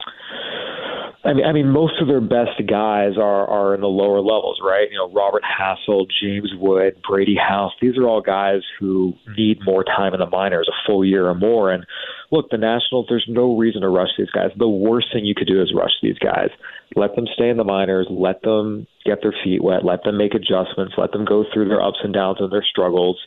I 1.25 1.33
mean, 1.33 1.45
I 1.45 1.53
mean, 1.53 1.69
most 1.69 1.99
of 1.99 2.07
their 2.07 2.21
best 2.21 2.61
guys 2.69 3.17
are 3.17 3.49
are 3.49 3.73
in 3.73 3.81
the 3.81 3.87
lower 3.87 4.19
levels, 4.19 4.59
right? 4.61 4.87
You 4.91 4.97
know, 4.97 5.11
Robert 5.11 5.41
Hassell, 5.43 6.05
James 6.21 6.51
Wood, 6.55 7.01
Brady 7.07 7.35
House. 7.35 7.73
These 7.81 7.97
are 7.97 8.07
all 8.07 8.21
guys 8.21 8.61
who 8.79 9.13
need 9.35 9.57
more 9.65 9.83
time 9.83 10.13
in 10.13 10.19
the 10.19 10.29
minors, 10.29 10.69
a 10.69 10.77
full 10.85 11.03
year 11.03 11.27
or 11.27 11.33
more. 11.33 11.71
And 11.71 11.85
look, 12.31 12.51
the 12.51 12.57
Nationals, 12.57 13.07
there's 13.09 13.25
no 13.27 13.57
reason 13.57 13.81
to 13.81 13.89
rush 13.89 14.09
these 14.17 14.29
guys. 14.29 14.51
The 14.55 14.69
worst 14.69 15.07
thing 15.11 15.25
you 15.25 15.33
could 15.35 15.47
do 15.47 15.61
is 15.61 15.73
rush 15.75 15.93
these 16.03 16.19
guys. 16.19 16.49
Let 16.95 17.15
them 17.15 17.25
stay 17.33 17.49
in 17.49 17.57
the 17.57 17.63
minors. 17.63 18.07
Let 18.11 18.43
them 18.43 18.85
get 19.03 19.19
their 19.23 19.33
feet 19.43 19.63
wet. 19.63 19.83
Let 19.83 20.03
them 20.03 20.17
make 20.17 20.35
adjustments. 20.35 20.93
Let 20.95 21.11
them 21.11 21.25
go 21.25 21.43
through 21.51 21.69
their 21.69 21.81
ups 21.81 21.99
and 22.03 22.13
downs 22.13 22.37
and 22.39 22.51
their 22.51 22.65
struggles. 22.69 23.17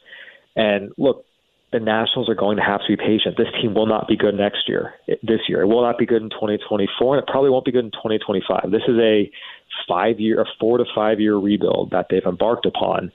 And 0.55 0.93
look, 0.97 1.25
the 1.73 1.81
Nationals 1.81 2.29
are 2.29 2.35
going 2.35 2.57
to 2.57 2.63
have 2.63 2.81
to 2.81 2.87
be 2.89 2.97
patient. 2.97 3.37
This 3.37 3.49
team 3.61 3.75
will 3.75 3.87
not 3.87 4.09
be 4.09 4.17
good 4.17 4.35
next 4.35 4.69
year, 4.69 4.95
this 5.23 5.41
year. 5.49 5.63
It 5.63 5.67
will 5.67 5.83
not 5.83 5.99
be 5.99 6.07
good 6.07 6.23
in 6.23 6.31
2024, 6.31 7.17
and 7.17 7.23
it 7.23 7.31
probably 7.31 7.51
won't 7.51 7.65
be 7.65 7.73
good 7.73 7.85
in 7.85 7.91
2025. 7.91 8.71
This 8.71 8.83
is 8.89 8.97
a 8.99 9.31
five 9.87 10.19
year, 10.19 10.41
a 10.41 10.47
four 10.59 10.79
to 10.79 10.85
five 10.95 11.21
year 11.21 11.37
rebuild 11.37 11.91
that 11.91 12.07
they've 12.11 12.25
embarked 12.25 12.65
upon. 12.65 13.13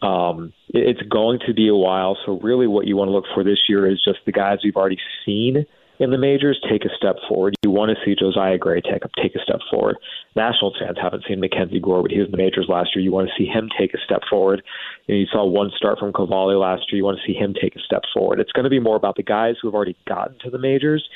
Um, 0.00 0.54
it's 0.68 1.02
going 1.02 1.40
to 1.46 1.52
be 1.52 1.68
a 1.68 1.74
while. 1.74 2.16
So 2.24 2.40
really, 2.40 2.66
what 2.66 2.86
you 2.86 2.96
want 2.96 3.08
to 3.08 3.12
look 3.12 3.26
for 3.34 3.44
this 3.44 3.58
year 3.68 3.86
is 3.90 4.02
just 4.02 4.20
the 4.24 4.32
guys 4.32 4.60
we've 4.64 4.76
already 4.76 4.98
seen 5.26 5.66
in 6.00 6.10
the 6.10 6.18
majors 6.18 6.58
take 6.68 6.84
a 6.86 6.96
step 6.96 7.16
forward. 7.28 7.54
You 7.62 7.70
want 7.70 7.90
to 7.90 8.04
see 8.04 8.16
Josiah 8.18 8.56
Gray 8.56 8.80
take 8.80 9.02
take 9.22 9.34
a 9.34 9.42
step 9.44 9.60
forward. 9.70 9.98
National 10.34 10.72
fans 10.80 10.96
haven't 11.00 11.24
seen 11.28 11.40
MacKenzie 11.40 11.80
Gore, 11.80 12.02
but 12.02 12.10
he 12.10 12.18
was 12.18 12.26
in 12.26 12.32
the 12.32 12.38
majors 12.38 12.66
last 12.68 12.96
year. 12.96 13.04
You 13.04 13.12
want 13.12 13.28
to 13.28 13.34
see 13.36 13.46
him 13.46 13.68
take 13.78 13.92
a 13.92 13.98
step 14.02 14.22
forward. 14.28 14.62
You, 15.06 15.14
know, 15.14 15.20
you 15.20 15.26
saw 15.30 15.44
one 15.44 15.70
start 15.76 15.98
from 15.98 16.12
Cavalli 16.14 16.56
last 16.56 16.90
year. 16.90 16.96
You 16.96 17.04
want 17.04 17.18
to 17.18 17.26
see 17.30 17.36
him 17.36 17.54
take 17.54 17.76
a 17.76 17.80
step 17.80 18.02
forward. 18.14 18.40
It's 18.40 18.52
going 18.52 18.64
to 18.64 18.70
be 18.70 18.80
more 18.80 18.96
about 18.96 19.16
the 19.16 19.22
guys 19.22 19.56
who 19.60 19.68
have 19.68 19.74
already 19.74 19.96
gotten 20.08 20.38
to 20.40 20.50
the 20.50 20.58
majors, 20.58 21.06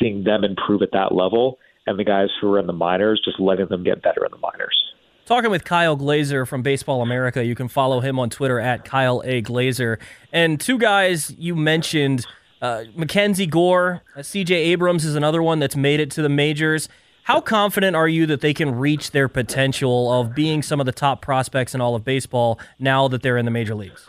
seeing 0.00 0.24
them 0.24 0.42
improve 0.42 0.80
at 0.80 0.92
that 0.92 1.14
level, 1.14 1.58
and 1.86 1.98
the 1.98 2.04
guys 2.04 2.28
who 2.40 2.50
are 2.54 2.58
in 2.58 2.66
the 2.66 2.72
minors, 2.72 3.20
just 3.22 3.38
letting 3.38 3.68
them 3.68 3.84
get 3.84 4.02
better 4.02 4.24
in 4.24 4.30
the 4.30 4.38
minors. 4.38 4.94
Talking 5.26 5.50
with 5.50 5.64
Kyle 5.64 5.96
Glaser 5.96 6.46
from 6.46 6.62
Baseball 6.62 7.02
America. 7.02 7.44
You 7.44 7.54
can 7.54 7.68
follow 7.68 8.00
him 8.00 8.18
on 8.18 8.30
Twitter 8.30 8.58
at 8.58 8.86
Kyle 8.86 9.22
A. 9.24 9.42
Glaser. 9.42 9.98
And 10.32 10.58
two 10.58 10.78
guys 10.78 11.34
you 11.36 11.54
mentioned– 11.54 12.26
uh, 12.60 12.84
MacKenzie 12.96 13.48
Gore, 13.48 14.02
uh, 14.16 14.20
CJ 14.20 14.50
Abrams 14.50 15.04
is 15.04 15.14
another 15.14 15.42
one 15.42 15.58
that's 15.58 15.76
made 15.76 16.00
it 16.00 16.10
to 16.12 16.22
the 16.22 16.28
majors. 16.28 16.88
How 17.24 17.40
confident 17.40 17.96
are 17.96 18.08
you 18.08 18.26
that 18.26 18.40
they 18.40 18.54
can 18.54 18.74
reach 18.74 19.12
their 19.12 19.28
potential 19.28 20.12
of 20.12 20.34
being 20.34 20.62
some 20.62 20.80
of 20.80 20.86
the 20.86 20.92
top 20.92 21.22
prospects 21.22 21.74
in 21.74 21.80
all 21.80 21.94
of 21.94 22.04
baseball 22.04 22.58
now 22.78 23.08
that 23.08 23.22
they're 23.22 23.36
in 23.36 23.44
the 23.44 23.50
major 23.50 23.74
leagues? 23.74 24.08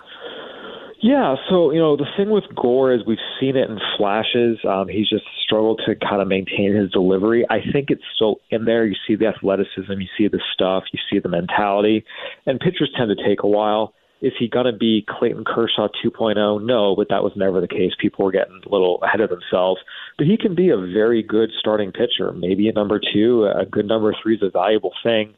Yeah, 1.04 1.36
so 1.50 1.72
you 1.72 1.80
know 1.80 1.98
the 1.98 2.06
thing 2.16 2.30
with 2.30 2.44
Gore 2.56 2.94
is 2.94 3.02
we've 3.08 3.18
seen 3.40 3.56
it 3.56 3.70
in 3.70 3.80
flashes. 3.98 4.60
Um, 4.64 4.88
he's 4.88 5.10
just 5.10 5.24
struggled 5.44 5.82
to 5.88 5.96
kind 5.96 6.22
of 6.22 6.28
maintain 6.28 6.76
his 6.76 6.92
delivery. 6.92 7.44
I 7.50 7.58
think 7.74 7.90
it's 7.90 8.04
still 8.16 8.36
in 8.52 8.66
there. 8.66 8.86
You 8.86 8.96
see 9.08 9.16
the 9.16 9.26
athleticism, 9.26 9.92
you 9.94 10.08
see 10.16 10.28
the 10.28 10.40
stuff, 10.54 10.84
you 10.94 11.00
see 11.12 11.18
the 11.18 11.28
mentality, 11.28 12.06
and 12.46 12.60
pitchers 12.60 12.92
tend 12.96 13.10
to 13.16 13.24
take 13.24 13.42
a 13.42 13.48
while. 13.48 13.96
Is 14.22 14.34
he 14.38 14.48
going 14.48 14.68
to 14.68 14.78
be 14.78 15.04
Clayton 15.08 15.44
Kershaw 15.46 15.88
2.0? 16.06 16.64
No, 16.64 16.96
but 16.96 17.10
that 17.10 17.24
was 17.24 17.34
never 17.36 17.60
the 17.60 17.68
case. 17.68 17.92
People 18.00 18.26
were 18.26 18.32
getting 18.32 18.62
a 18.66 18.70
little 18.70 19.00
ahead 19.02 19.20
of 19.20 19.30
themselves. 19.30 19.82
But 20.18 20.28
he 20.28 20.38
can 20.38 20.54
be 20.54 20.70
a 20.70 20.78
very 20.78 21.24
good 21.24 21.50
starting 21.60 21.92
pitcher. 21.92 22.32
Maybe 22.32 22.70
a 22.70 22.74
number 22.74 23.00
two, 23.00 23.46
a 23.46 23.66
good 23.66 23.88
number 23.88 24.14
three 24.22 24.36
is 24.36 24.44
a 24.44 24.52
valuable 24.52 24.94
thing. 25.04 25.34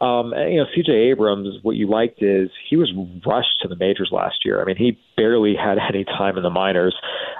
Um, 0.00 0.32
and, 0.32 0.54
you 0.54 0.60
know, 0.60 0.66
C.J. 0.74 0.92
Abrams, 0.92 1.58
what 1.62 1.76
you 1.76 1.86
liked 1.86 2.22
is 2.22 2.48
he 2.68 2.76
was 2.76 2.90
rushed 3.26 3.60
to 3.60 3.68
the 3.68 3.76
majors 3.76 4.08
last 4.10 4.44
year. 4.44 4.62
I 4.62 4.64
mean, 4.64 4.76
he 4.76 4.98
barely 5.16 5.54
had 5.54 5.78
any 5.88 6.04
time 6.04 6.36
in 6.36 6.42
the 6.42 6.50
minors, 6.50 6.94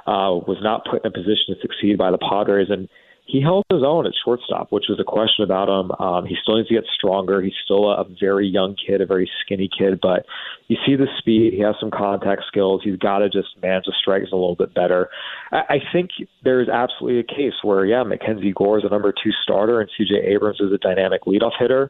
uh, 0.05 0.35
was 0.45 0.57
not 0.61 0.85
put 0.85 1.03
in 1.03 1.09
a 1.09 1.11
position 1.11 1.55
to 1.55 1.61
succeed 1.61 1.97
by 1.97 2.11
the 2.11 2.19
Padres, 2.19 2.67
and 2.69 2.87
he 3.31 3.41
held 3.41 3.63
his 3.71 3.81
own 3.85 4.05
at 4.05 4.11
shortstop, 4.25 4.71
which 4.71 4.85
was 4.89 4.99
a 4.99 5.05
question 5.05 5.43
about 5.45 5.69
him. 5.69 5.91
Um, 5.91 6.25
he 6.25 6.35
still 6.41 6.57
needs 6.57 6.67
to 6.67 6.73
get 6.73 6.83
stronger. 6.93 7.41
He's 7.41 7.53
still 7.63 7.89
a, 7.89 8.01
a 8.01 8.05
very 8.19 8.47
young 8.47 8.75
kid, 8.75 8.99
a 8.99 9.05
very 9.05 9.29
skinny 9.41 9.69
kid, 9.69 9.99
but 10.01 10.25
you 10.67 10.75
see 10.85 10.95
the 10.95 11.07
speed. 11.17 11.53
He 11.53 11.61
has 11.61 11.75
some 11.79 11.91
contact 11.91 12.43
skills. 12.47 12.81
He's 12.83 12.97
got 12.97 13.19
to 13.19 13.29
just 13.29 13.49
manage 13.61 13.85
the 13.85 13.93
strikes 13.99 14.31
a 14.31 14.35
little 14.35 14.55
bit 14.55 14.73
better. 14.73 15.09
I, 15.51 15.61
I 15.69 15.77
think 15.93 16.09
there's 16.43 16.67
absolutely 16.67 17.19
a 17.19 17.23
case 17.23 17.53
where, 17.63 17.85
yeah, 17.85 18.03
MacKenzie 18.03 18.53
Gore 18.53 18.79
is 18.79 18.83
a 18.85 18.89
number 18.89 19.13
two 19.13 19.31
starter 19.43 19.79
and 19.79 19.89
C.J. 19.97 20.15
Abrams 20.33 20.59
is 20.59 20.73
a 20.73 20.77
dynamic 20.77 21.23
leadoff 21.23 21.53
hitter 21.57 21.89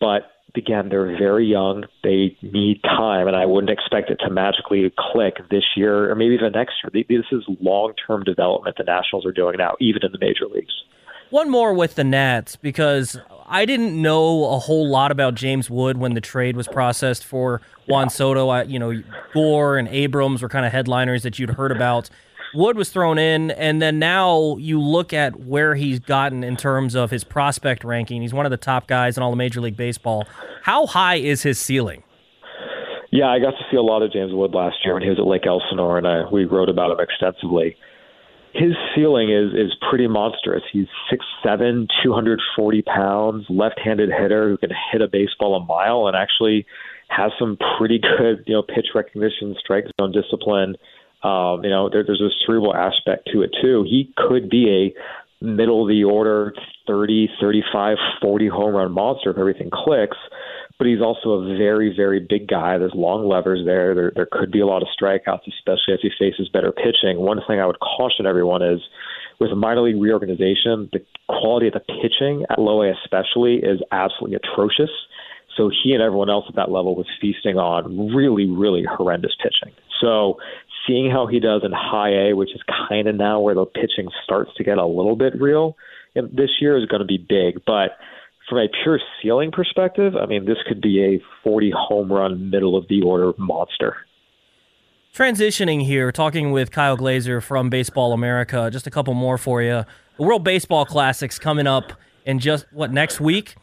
but 0.00 0.22
again, 0.56 0.88
they're 0.88 1.16
very 1.18 1.46
young. 1.46 1.84
They 2.02 2.36
need 2.42 2.82
time, 2.82 3.26
and 3.26 3.36
I 3.36 3.46
wouldn't 3.46 3.70
expect 3.70 4.10
it 4.10 4.16
to 4.24 4.30
magically 4.30 4.92
click 4.98 5.36
this 5.50 5.64
year 5.76 6.10
or 6.10 6.14
maybe 6.14 6.34
even 6.34 6.52
next 6.52 6.74
year. 6.82 7.04
This 7.08 7.26
is 7.32 7.44
long 7.60 7.94
term 8.06 8.24
development 8.24 8.76
the 8.76 8.84
Nationals 8.84 9.26
are 9.26 9.32
doing 9.32 9.56
now, 9.58 9.76
even 9.80 10.04
in 10.04 10.12
the 10.12 10.18
major 10.18 10.46
leagues. 10.52 10.72
One 11.30 11.48
more 11.48 11.72
with 11.72 11.94
the 11.94 12.04
Nats 12.04 12.56
because 12.56 13.18
I 13.46 13.64
didn't 13.64 14.00
know 14.00 14.50
a 14.50 14.58
whole 14.58 14.86
lot 14.86 15.10
about 15.10 15.34
James 15.34 15.70
Wood 15.70 15.96
when 15.96 16.12
the 16.12 16.20
trade 16.20 16.56
was 16.56 16.68
processed 16.68 17.24
for 17.24 17.62
Juan 17.86 18.10
Soto. 18.10 18.50
I, 18.50 18.64
you 18.64 18.78
know, 18.78 19.02
Gore 19.32 19.78
and 19.78 19.88
Abrams 19.88 20.42
were 20.42 20.50
kind 20.50 20.66
of 20.66 20.72
headliners 20.72 21.22
that 21.22 21.38
you'd 21.38 21.50
heard 21.50 21.72
about. 21.72 22.10
Wood 22.54 22.76
was 22.76 22.90
thrown 22.90 23.18
in, 23.18 23.50
and 23.52 23.80
then 23.80 23.98
now 23.98 24.56
you 24.58 24.78
look 24.78 25.12
at 25.12 25.40
where 25.40 25.74
he's 25.74 25.98
gotten 26.00 26.44
in 26.44 26.56
terms 26.56 26.94
of 26.94 27.10
his 27.10 27.24
prospect 27.24 27.82
ranking. 27.82 28.20
He's 28.20 28.34
one 28.34 28.44
of 28.44 28.50
the 28.50 28.58
top 28.58 28.86
guys 28.86 29.16
in 29.16 29.22
all 29.22 29.32
of 29.32 29.38
Major 29.38 29.60
League 29.60 29.76
Baseball. 29.76 30.26
How 30.62 30.86
high 30.86 31.16
is 31.16 31.42
his 31.42 31.58
ceiling? 31.58 32.02
Yeah, 33.10 33.28
I 33.28 33.38
got 33.38 33.50
to 33.50 33.64
see 33.70 33.76
a 33.76 33.82
lot 33.82 34.02
of 34.02 34.12
James 34.12 34.32
Wood 34.32 34.54
last 34.54 34.76
year 34.84 34.94
when 34.94 35.02
he 35.02 35.08
was 35.08 35.18
at 35.18 35.26
Lake 35.26 35.46
Elsinore, 35.46 35.98
and 35.98 36.06
I, 36.06 36.30
we 36.30 36.44
wrote 36.44 36.68
about 36.68 36.90
him 36.90 36.98
extensively. 37.00 37.76
His 38.54 38.72
ceiling 38.94 39.30
is 39.30 39.54
is 39.54 39.74
pretty 39.88 40.06
monstrous. 40.06 40.62
He's 40.70 40.86
six 41.08 41.24
seven, 41.42 41.88
two 42.04 42.12
hundred 42.12 42.40
forty 42.54 42.82
pounds, 42.82 43.46
left-handed 43.48 44.10
hitter 44.10 44.50
who 44.50 44.58
can 44.58 44.70
hit 44.92 45.00
a 45.00 45.08
baseball 45.08 45.56
a 45.56 45.64
mile, 45.64 46.06
and 46.06 46.14
actually 46.14 46.66
has 47.08 47.32
some 47.38 47.56
pretty 47.78 47.98
good, 47.98 48.44
you 48.46 48.54
know, 48.54 48.62
pitch 48.62 48.88
recognition, 48.94 49.56
strike 49.58 49.84
zone 49.98 50.12
discipline 50.12 50.76
um, 51.22 51.64
you 51.64 51.70
know, 51.70 51.88
there, 51.90 52.04
there's 52.04 52.20
a 52.20 52.30
cerebral 52.44 52.74
aspect 52.74 53.28
to 53.32 53.42
it 53.42 53.50
too. 53.62 53.84
He 53.88 54.12
could 54.16 54.50
be 54.50 54.92
a 55.42 55.44
middle 55.44 55.82
of 55.82 55.88
the 55.88 56.04
order 56.04 56.54
30, 56.86 57.28
35, 57.40 57.96
40 58.20 58.48
home 58.48 58.74
run 58.74 58.92
monster 58.92 59.30
if 59.30 59.38
everything 59.38 59.70
clicks. 59.72 60.16
But 60.78 60.86
he's 60.88 61.00
also 61.00 61.30
a 61.30 61.56
very, 61.58 61.94
very 61.94 62.18
big 62.18 62.48
guy. 62.48 62.78
There's 62.78 62.94
long 62.94 63.28
levers 63.28 63.64
there. 63.64 63.94
There, 63.94 64.12
there 64.14 64.28
could 64.30 64.50
be 64.50 64.60
a 64.60 64.66
lot 64.66 64.82
of 64.82 64.88
strikeouts, 65.00 65.46
especially 65.46 65.94
as 65.94 66.00
he 66.02 66.10
faces 66.18 66.48
better 66.48 66.72
pitching. 66.72 67.20
One 67.20 67.40
thing 67.46 67.60
I 67.60 67.66
would 67.66 67.78
caution 67.78 68.26
everyone 68.26 68.62
is 68.62 68.80
with 69.38 69.50
minor 69.52 69.82
league 69.82 70.00
reorganization, 70.00 70.88
the 70.92 71.04
quality 71.28 71.68
of 71.68 71.74
the 71.74 71.80
pitching 71.80 72.46
at 72.50 72.58
low 72.58 72.82
A 72.82 72.92
especially 73.04 73.56
is 73.56 73.80
absolutely 73.92 74.38
atrocious. 74.38 74.90
So 75.56 75.70
he 75.70 75.92
and 75.92 76.02
everyone 76.02 76.30
else 76.30 76.46
at 76.48 76.56
that 76.56 76.70
level 76.70 76.94
was 76.94 77.06
feasting 77.20 77.58
on 77.58 78.14
really, 78.14 78.48
really 78.48 78.84
horrendous 78.84 79.32
pitching. 79.42 79.74
So 80.00 80.38
seeing 80.86 81.10
how 81.10 81.26
he 81.26 81.40
does 81.40 81.62
in 81.64 81.72
high 81.72 82.30
A, 82.30 82.34
which 82.34 82.54
is 82.54 82.60
kind 82.88 83.06
of 83.06 83.14
now 83.14 83.40
where 83.40 83.54
the 83.54 83.66
pitching 83.66 84.08
starts 84.24 84.50
to 84.56 84.64
get 84.64 84.78
a 84.78 84.86
little 84.86 85.16
bit 85.16 85.40
real, 85.40 85.76
this 86.14 86.50
year 86.60 86.76
is 86.76 86.86
going 86.86 87.00
to 87.00 87.06
be 87.06 87.18
big. 87.18 87.62
But 87.66 87.98
from 88.48 88.58
a 88.58 88.68
pure 88.82 88.98
ceiling 89.20 89.50
perspective, 89.52 90.16
I 90.16 90.26
mean, 90.26 90.46
this 90.46 90.58
could 90.66 90.80
be 90.80 91.02
a 91.02 91.22
40 91.44 91.72
home 91.76 92.10
run, 92.10 92.50
middle 92.50 92.76
of 92.76 92.88
the 92.88 93.02
order 93.02 93.32
monster. 93.38 93.96
Transitioning 95.14 95.84
here, 95.84 96.10
talking 96.10 96.52
with 96.52 96.70
Kyle 96.70 96.96
Glaser 96.96 97.42
from 97.42 97.68
Baseball 97.68 98.14
America. 98.14 98.70
Just 98.72 98.86
a 98.86 98.90
couple 98.90 99.12
more 99.12 99.36
for 99.36 99.62
you. 99.62 99.84
The 100.16 100.22
World 100.22 100.42
Baseball 100.42 100.86
Classics 100.86 101.38
coming 101.38 101.66
up 101.66 101.92
in 102.24 102.38
just 102.38 102.64
what 102.72 102.90
next 102.90 103.20
week. 103.20 103.54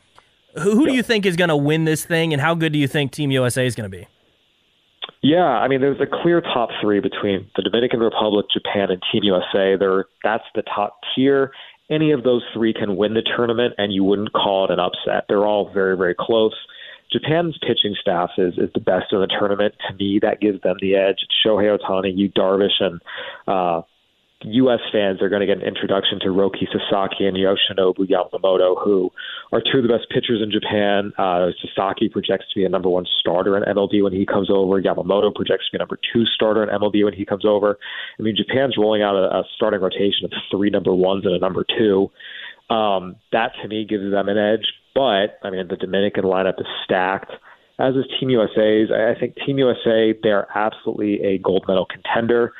Who, 0.55 0.71
who 0.71 0.87
do 0.87 0.93
you 0.93 1.03
think 1.03 1.25
is 1.25 1.35
going 1.35 1.49
to 1.49 1.57
win 1.57 1.85
this 1.85 2.03
thing, 2.05 2.33
and 2.33 2.41
how 2.41 2.55
good 2.55 2.73
do 2.73 2.79
you 2.79 2.87
think 2.87 3.11
Team 3.11 3.31
USA 3.31 3.65
is 3.65 3.75
going 3.75 3.89
to 3.89 3.97
be? 3.97 4.07
Yeah, 5.21 5.43
I 5.43 5.67
mean, 5.67 5.81
there's 5.81 5.99
a 5.99 6.07
clear 6.07 6.41
top 6.41 6.69
three 6.81 6.99
between 6.99 7.49
the 7.55 7.61
Dominican 7.61 7.99
Republic, 7.99 8.45
Japan, 8.53 8.89
and 8.89 9.01
Team 9.11 9.23
USA. 9.23 9.75
There, 9.77 10.05
that's 10.23 10.45
the 10.55 10.61
top 10.63 10.99
tier. 11.15 11.51
Any 11.89 12.11
of 12.11 12.23
those 12.23 12.43
three 12.53 12.73
can 12.73 12.95
win 12.95 13.15
the 13.15 13.23
tournament, 13.35 13.73
and 13.77 13.91
you 13.91 14.03
wouldn't 14.03 14.31
call 14.31 14.65
it 14.65 14.71
an 14.71 14.79
upset. 14.79 15.25
They're 15.27 15.45
all 15.45 15.71
very, 15.73 15.97
very 15.97 16.15
close. 16.17 16.55
Japan's 17.11 17.57
pitching 17.61 17.95
staff 17.99 18.29
is 18.37 18.53
is 18.57 18.69
the 18.73 18.79
best 18.79 19.11
in 19.11 19.19
the 19.19 19.27
tournament. 19.27 19.73
To 19.87 19.95
me, 19.95 20.19
that 20.21 20.39
gives 20.39 20.61
them 20.61 20.77
the 20.79 20.95
edge. 20.95 21.17
Shohei 21.43 21.77
Ohtani, 21.77 22.15
Yu 22.15 22.29
Darvish, 22.29 22.79
and 22.79 23.01
uh, 23.47 23.81
U.S. 24.43 24.79
fans 24.91 25.22
are 25.22 25.27
going 25.27 25.41
to 25.41 25.46
get 25.46 25.58
an 25.58 25.67
introduction 25.67 26.19
to 26.22 26.27
Roki 26.27 26.65
Sasaki 26.72 27.25
and 27.25 27.36
Yoshinobu 27.36 28.08
Yamamoto, 28.08 28.81
who 28.81 29.12
are 29.51 29.62
two 29.62 29.79
of 29.79 29.84
the 29.84 29.89
best 29.89 30.10
pitchers 30.10 30.41
in 30.41 30.50
Japan. 30.50 31.12
Uh, 31.17 31.51
Sasaki 31.62 32.08
projects 32.08 32.46
to 32.53 32.60
be 32.60 32.63
a 32.63 32.69
number 32.69 32.89
one 32.89 33.05
starter 33.19 33.58
in 33.58 33.63
MLB 33.63 34.01
when 34.01 34.13
he 34.13 34.25
comes 34.25 34.50
over. 34.50 34.81
Yamamoto 34.81 35.34
projects 35.34 35.65
to 35.65 35.72
be 35.74 35.77
a 35.77 35.79
number 35.79 36.00
two 36.13 36.24
starter 36.25 36.63
in 36.63 36.69
MLB 36.69 37.03
when 37.03 37.13
he 37.13 37.25
comes 37.25 37.46
over. 37.46 37.77
I 38.17 38.24
mean, 38.24 38.36
Japan's 38.38 38.75
rolling 38.77 39.01
out 39.01 39.15
a, 39.15 39.39
a 39.39 39.43
starting 39.55 39.81
rotation 39.81 40.24
of 40.24 40.31
three 40.50 40.69
number 40.69 40.93
ones 40.93 41.25
and 41.25 41.36
a 41.36 41.39
number 41.39 41.65
two. 41.77 42.10
Um, 42.74 43.17
that 43.34 43.51
to 43.62 43.67
me 43.67 43.86
gives 43.86 44.10
them 44.10 44.29
an 44.29 44.38
edge. 44.38 44.67
But 44.96 45.39
I 45.43 45.50
mean, 45.50 45.67
the 45.67 45.75
Dominican 45.75 46.24
lineup 46.24 46.60
is 46.60 46.67
stacked 46.86 47.31
as 47.79 47.96
is 47.96 48.05
Team 48.19 48.29
USA's. 48.29 48.91
I 48.91 49.17
think 49.17 49.36
Team 49.46 49.58
USA, 49.58 50.13
they're 50.22 50.48
absolutely 50.55 51.22
a 51.24 51.38
gold 51.39 51.63
medal 51.67 51.86
contender. 51.86 52.53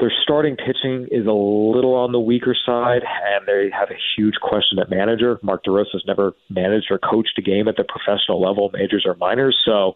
Their 0.00 0.12
starting 0.22 0.56
pitching 0.56 1.08
is 1.10 1.26
a 1.26 1.32
little 1.32 1.94
on 1.94 2.12
the 2.12 2.20
weaker 2.20 2.56
side, 2.64 3.02
and 3.04 3.46
they 3.46 3.68
have 3.70 3.90
a 3.90 3.98
huge 4.16 4.36
question 4.40 4.78
at 4.78 4.88
manager. 4.88 5.38
Mark 5.42 5.62
DeRosa 5.64 5.92
has 5.92 6.02
never 6.06 6.32
managed 6.48 6.86
or 6.90 6.98
coached 6.98 7.38
a 7.38 7.42
game 7.42 7.68
at 7.68 7.76
the 7.76 7.84
professional 7.84 8.40
level, 8.40 8.70
majors 8.72 9.04
or 9.06 9.14
minors. 9.16 9.58
So 9.62 9.92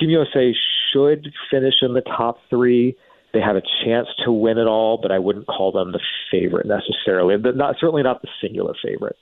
Team 0.00 0.08
USA 0.08 0.54
should 0.92 1.30
finish 1.50 1.74
in 1.82 1.92
the 1.92 2.00
top 2.00 2.38
three. 2.48 2.96
They 3.34 3.40
have 3.40 3.56
a 3.56 3.62
chance 3.84 4.08
to 4.24 4.32
win 4.32 4.56
it 4.56 4.66
all, 4.66 4.98
but 5.00 5.12
I 5.12 5.18
wouldn't 5.18 5.46
call 5.46 5.72
them 5.72 5.92
the 5.92 6.00
favorite 6.30 6.66
necessarily. 6.66 7.36
Not 7.36 7.76
certainly 7.78 8.02
not 8.02 8.22
the 8.22 8.28
singular 8.40 8.74
favorite. 8.82 9.16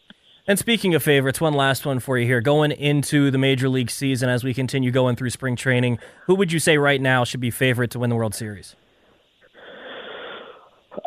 And 0.46 0.56
speaking 0.56 0.94
of 0.94 1.02
favorites, 1.02 1.40
one 1.40 1.54
last 1.54 1.84
one 1.84 1.98
for 1.98 2.16
you 2.16 2.26
here. 2.26 2.40
Going 2.40 2.70
into 2.70 3.32
the 3.32 3.38
major 3.38 3.68
league 3.68 3.90
season, 3.90 4.28
as 4.28 4.44
we 4.44 4.54
continue 4.54 4.92
going 4.92 5.16
through 5.16 5.30
spring 5.30 5.56
training, 5.56 5.98
who 6.26 6.36
would 6.36 6.52
you 6.52 6.60
say 6.60 6.78
right 6.78 7.00
now 7.00 7.24
should 7.24 7.40
be 7.40 7.50
favorite 7.50 7.90
to 7.92 7.98
win 7.98 8.10
the 8.10 8.16
World 8.16 8.34
Series? 8.34 8.76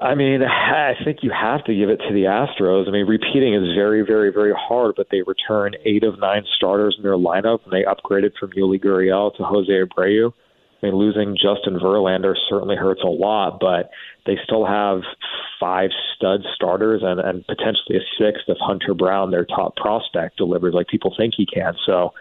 I 0.02 0.16
mean, 0.16 0.42
I 0.44 0.94
think 1.04 1.20
you 1.22 1.32
have 1.32 1.64
to 1.66 1.76
give 1.76 1.90
it 1.90 1.98
to 2.08 2.14
the 2.14 2.24
Astros. 2.24 2.88
I 2.88 2.92
mean, 2.92 3.06
repeating 3.06 3.54
is 3.54 3.76
very, 3.76 4.02
very, 4.02 4.32
very 4.32 4.54
hard, 4.58 4.96
but 4.98 5.08
they 5.12 5.22
return 5.22 5.74
eight 5.86 6.04
of 6.04 6.20
nine 6.20 6.44
starters 6.56 6.96
in 6.98 7.04
their 7.04 7.18
lineup, 7.18 7.60
and 7.64 7.72
they 7.72 7.84
upgraded 7.84 8.32
from 8.40 8.52
Yuli 8.52 8.84
Gurriel 8.84 9.36
to 9.38 9.44
Jose 9.44 9.72
Abreu. 9.72 10.34
I 10.82 10.86
mean, 10.88 10.96
losing 10.96 11.36
Justin 11.36 11.80
Verlander 11.80 12.36
certainly 12.50 12.76
hurts 12.76 13.02
a 13.04 13.08
lot, 13.08 13.60
but 13.60 13.92
they 14.26 14.38
still 14.44 14.66
have 14.66 15.02
five 15.60 15.92
stud 16.16 16.42
starters 16.56 17.02
and, 17.04 17.20
and 17.20 17.46
potentially 17.46 17.98
a 17.98 18.02
sixth 18.20 18.44
if 18.48 18.58
Hunter 18.60 18.94
Brown, 18.94 19.32
their 19.32 19.46
top 19.46 19.76
prospect, 19.76 20.38
delivers 20.38 20.74
like 20.74 20.88
people 20.88 21.14
think 21.16 21.34
he 21.38 21.46
can. 21.46 21.74
So 21.86 22.14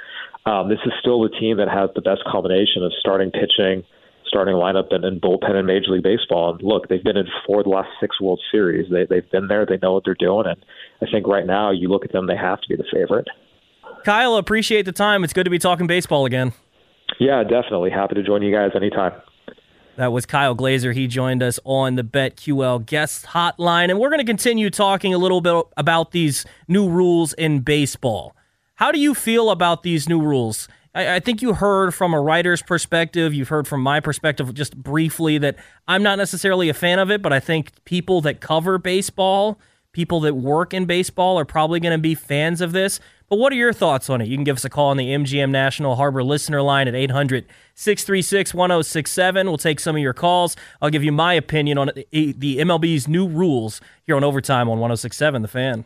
um, 0.47 0.69
this 0.69 0.79
is 0.85 0.93
still 1.01 1.23
the 1.23 1.31
team 1.31 1.57
that 1.57 1.69
has 1.69 1.91
the 1.95 2.03
best 2.03 2.25
combination 2.31 2.85
of 2.85 2.93
starting 3.01 3.31
pitching– 3.31 3.85
starting 4.35 4.57
lineup 4.57 4.93
and, 4.93 5.05
and 5.05 5.23
bullpen 5.23 5.59
in 5.59 5.65
Major 5.65 5.93
League 5.93 6.03
Baseball. 6.03 6.55
And 6.55 6.63
look, 6.67 6.89
they've 6.89 7.05
been 7.05 7.17
in 7.17 7.27
four 7.47 7.61
of 7.61 7.65
the 7.65 7.71
last 7.71 7.89
six 8.01 8.21
World 8.21 8.41
Series. 8.51 8.91
They, 8.91 9.07
they've 9.09 9.31
been 9.31 9.47
there. 9.47 9.65
They 9.65 9.79
know 9.81 9.93
what 9.93 10.03
they're 10.05 10.17
doing. 10.19 10.47
And 10.49 10.57
I 11.01 11.07
think 11.09 11.29
right 11.29 11.47
now, 11.47 11.71
you 11.71 11.89
look 11.89 12.05
at 12.05 12.11
them, 12.11 12.27
they 12.27 12.37
have 12.37 12.61
to 12.61 12.69
be 12.69 12.75
the 12.75 12.85
favorite. 12.93 13.29
Kyle, 14.05 14.35
appreciate 14.35 14.87
the 14.87 14.93
time. 14.93 15.23
It's 15.23 15.33
good 15.33 15.45
to 15.45 15.51
be 15.51 15.61
talking 15.61 15.87
baseball 15.87 16.27
again. 16.27 16.53
Yeah, 17.21 17.45
definitely. 17.45 17.91
Happy 17.91 18.17
to 18.17 18.25
join 18.25 18.43
you 18.43 18.53
guys 18.53 18.73
anytime. 18.75 19.13
That 19.97 20.11
was 20.11 20.27
Kyle 20.27 20.57
Glaser. 20.57 20.93
He 20.93 21.07
joined 21.07 21.41
us 21.41 21.61
on 21.63 21.95
the 21.95 22.03
BetQL 22.03 22.85
guest 22.85 23.27
hotline. 23.27 23.89
And 23.89 24.01
we're 24.01 24.09
going 24.09 24.19
to 24.19 24.27
continue 24.27 24.69
talking 24.69 25.15
a 25.15 25.19
little 25.19 25.41
bit 25.41 25.65
about 25.77 26.11
these 26.11 26.45
new 26.67 26.89
rules 26.89 27.35
in 27.35 27.61
baseball. 27.61 28.35
How 28.75 28.91
do 28.91 28.99
you 28.99 29.15
feel 29.15 29.51
about 29.51 29.85
these 29.85 30.09
new 30.09 30.21
rules? 30.21 30.67
I, 30.95 31.17
I 31.17 31.21
think 31.21 31.43
you 31.43 31.55
heard 31.55 31.95
from 31.95 32.15
a 32.15 32.21
writer's 32.21 32.63
perspective, 32.63 33.35
you've 33.35 33.49
heard 33.49 33.67
from 33.67 33.83
my 33.83 34.01
perspective 34.01 34.53
just 34.55 34.77
briefly 34.77 35.39
that 35.39 35.57
I'm 35.89 36.03
not 36.03 36.17
necessarily 36.19 36.69
a 36.69 36.75
fan 36.75 36.99
of 36.99 37.11
it, 37.11 37.23
but 37.23 37.33
I 37.33 37.41
think 37.41 37.73
people 37.85 38.21
that 38.23 38.41
cover 38.41 38.79
baseball, 38.79 39.59
people 39.93 40.21
that 40.21 40.35
work 40.35 40.73
in 40.73 40.87
baseball, 40.87 41.39
are 41.39 41.45
probably 41.45 41.81
going 41.81 41.97
to 41.97 42.03
be 42.03 42.15
fans 42.15 42.61
of 42.61 42.73
this. 42.73 43.01
But 43.29 43.39
what 43.39 43.53
are 43.53 43.57
your 43.57 43.73
thoughts 43.73 44.11
on 44.11 44.21
it? 44.21 44.29
You 44.29 44.37
can 44.37 44.45
give 44.45 44.57
us 44.57 44.65
a 44.65 44.71
call 44.71 44.91
on 44.91 44.97
the 44.97 45.09
MGM 45.09 45.51
National 45.51 45.97
Harbor 45.97 46.23
listener 46.23 46.61
line 46.63 46.87
at 46.87 46.95
800 46.95 47.47
636 47.75 48.55
1067. 48.55 49.47
We'll 49.47 49.57
take 49.57 49.81
some 49.81 49.97
of 49.97 50.03
your 50.03 50.13
calls. 50.13 50.57
I'll 50.83 50.91
give 50.91 51.03
you 51.03 51.11
my 51.11 51.33
opinion 51.33 51.79
on 51.79 51.91
the 51.95 52.05
MLB's 52.59 53.09
new 53.09 53.27
rules 53.27 53.81
here 54.05 54.15
on 54.15 54.23
Overtime 54.23 54.69
on 54.69 54.79
1067, 54.79 55.43
The 55.43 55.49
Fan. 55.49 55.85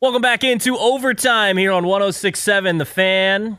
Welcome 0.00 0.22
back 0.22 0.44
into 0.44 0.78
overtime 0.78 1.56
here 1.56 1.72
on 1.72 1.84
1067 1.84 2.78
The 2.78 2.84
Fan. 2.84 3.58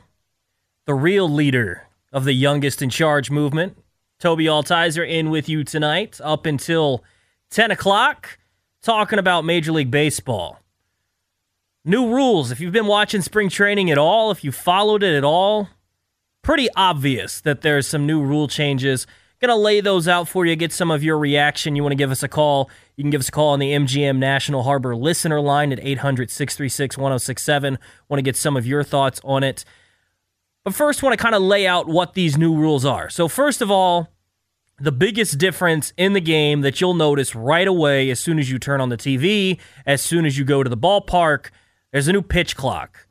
The 0.86 0.94
real 0.94 1.28
leader 1.30 1.90
of 2.14 2.24
the 2.24 2.32
youngest 2.32 2.82
in 2.82 2.90
charge 2.90 3.30
movement. 3.30 3.78
Toby 4.22 4.46
Altizer 4.46 5.06
in 5.06 5.32
with 5.32 5.50
you 5.50 5.66
tonight 5.66 6.22
up 6.24 6.46
until 6.46 7.04
10 7.50 7.72
o'clock, 7.72 8.40
talking 8.82 9.20
about 9.20 9.44
Major 9.44 9.74
League 9.74 9.92
Baseball. 9.92 10.62
New 11.84 12.08
rules. 12.08 12.52
If 12.52 12.62
you've 12.62 12.72
been 12.72 12.88
watching 12.88 13.22
spring 13.22 13.50
training 13.50 13.92
at 13.92 13.98
all, 13.98 14.32
if 14.32 14.42
you 14.42 14.54
followed 14.54 15.04
it 15.04 15.18
at 15.18 15.26
all, 15.26 15.68
pretty 16.42 16.70
obvious 16.74 17.42
that 17.42 17.64
there's 17.64 17.86
some 17.86 18.08
new 18.08 18.22
rule 18.22 18.48
changes 18.48 19.06
To 19.42 19.56
lay 19.56 19.80
those 19.80 20.08
out 20.08 20.28
for 20.28 20.46
you, 20.46 20.56
get 20.58 20.74
some 20.74 20.92
of 20.92 21.02
your 21.02 21.18
reaction. 21.18 21.76
You 21.76 21.82
want 21.82 21.94
to 21.94 21.98
give 21.98 22.12
us 22.12 22.24
a 22.24 22.28
call, 22.28 22.70
you 22.98 23.04
can 23.04 23.10
give 23.10 23.22
us 23.22 23.30
a 23.30 23.32
call 23.32 23.50
on 23.50 23.60
the 23.60 23.72
MGM 23.72 24.18
National 24.18 24.64
Harbor 24.64 24.96
listener 24.96 25.40
line 25.40 25.72
at 25.72 25.80
800 25.82 26.30
636 26.30 26.98
1067. 26.98 27.80
Want 28.10 28.18
to 28.18 28.22
get 28.22 28.36
some 28.36 28.58
of 28.58 28.68
your 28.68 28.84
thoughts 28.84 29.22
on 29.24 29.44
it. 29.44 29.64
But 30.66 30.76
first, 30.76 31.02
want 31.02 31.18
to 31.18 31.24
kind 31.24 31.36
of 31.36 31.42
lay 31.42 31.66
out 31.66 31.88
what 31.88 32.16
these 32.16 32.38
new 32.38 32.54
rules 32.54 32.84
are. 32.84 33.10
So, 33.10 33.28
first 33.28 33.62
of 33.62 33.72
all, 33.72 34.10
the 34.78 34.92
biggest 34.92 35.38
difference 35.38 35.94
in 35.98 36.14
the 36.14 36.22
game 36.22 36.62
that 36.62 36.80
you'll 36.80 36.94
notice 36.94 37.34
right 37.34 37.68
away 37.68 38.10
as 38.10 38.20
soon 38.20 38.40
as 38.40 38.52
you 38.52 38.60
turn 38.60 38.82
on 38.82 38.90
the 38.90 38.98
TV, 38.98 39.60
as 39.86 40.02
soon 40.02 40.26
as 40.26 40.38
you 40.38 40.46
go 40.46 40.64
to 40.64 40.70
the 40.70 40.78
ballpark, 40.78 41.50
there's 41.92 42.08
a 42.08 42.14
new 42.14 42.22
pitch 42.22 42.56
clock. 42.56 43.08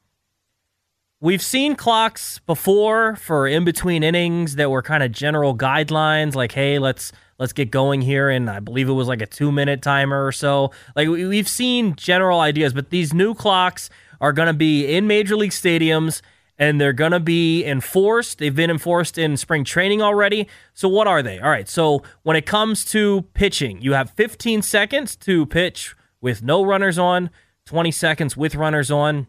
We've 1.21 1.43
seen 1.43 1.75
clocks 1.75 2.39
before 2.41 3.17
for 3.17 3.49
in 3.49 3.65
between 3.65 4.05
innings 4.05 4.55
that 4.55 4.71
were 4.71 4.83
kind 4.83 5.03
of 5.03 5.11
general 5.11 5.57
guidelines, 5.57 6.37
like, 6.37 6.53
hey, 6.53 6.79
let's 6.79 7.11
let's 7.41 7.53
get 7.53 7.73
going 7.73 8.03
here. 8.03 8.31
And 8.31 8.49
I 8.49 8.61
believe 8.61 8.89
it 8.89 8.93
was 8.93 9.09
like 9.09 9.21
a 9.21 9.27
two 9.27 9.51
minute 9.51 9.83
timer 9.83 10.25
or 10.25 10.31
so. 10.31 10.71
Like 10.95 11.09
we've 11.09 11.49
seen 11.49 11.97
general 11.97 12.39
ideas, 12.39 12.73
but 12.73 12.91
these 12.91 13.13
new 13.13 13.35
clocks 13.35 13.91
are 14.21 14.33
going 14.33 14.47
to 14.47 14.53
be 14.53 14.87
in 14.87 15.09
major 15.09 15.37
league 15.37 15.51
stadiums 15.51 16.23
and 16.57 16.81
they're 16.81 16.93
going 16.93 17.13
to 17.13 17.21
be 17.21 17.65
enforced. 17.65 18.39
They've 18.39 18.55
been 18.55 18.71
enforced 18.71 19.19
in 19.19 19.37
spring 19.37 19.65
training 19.65 20.01
already. 20.01 20.49
So 20.73 20.89
what 20.89 21.09
are 21.09 21.23
they? 21.23 21.41
All 21.41 21.51
right. 21.51 21.69
So 21.69 22.03
when 22.23 22.37
it 22.37 22.47
comes 22.47 22.85
to 22.87 23.23
pitching, 23.35 23.83
you 23.83 23.93
have 23.95 24.11
15 24.11 24.63
seconds 24.63 25.17
to 25.17 25.47
pitch 25.47 25.97
with 26.21 26.43
no 26.45 26.63
runners 26.63 26.99
on, 26.99 27.31
20 27.67 27.91
seconds 27.91 28.37
with 28.37 28.55
runners 28.55 28.91
on. 28.91 29.27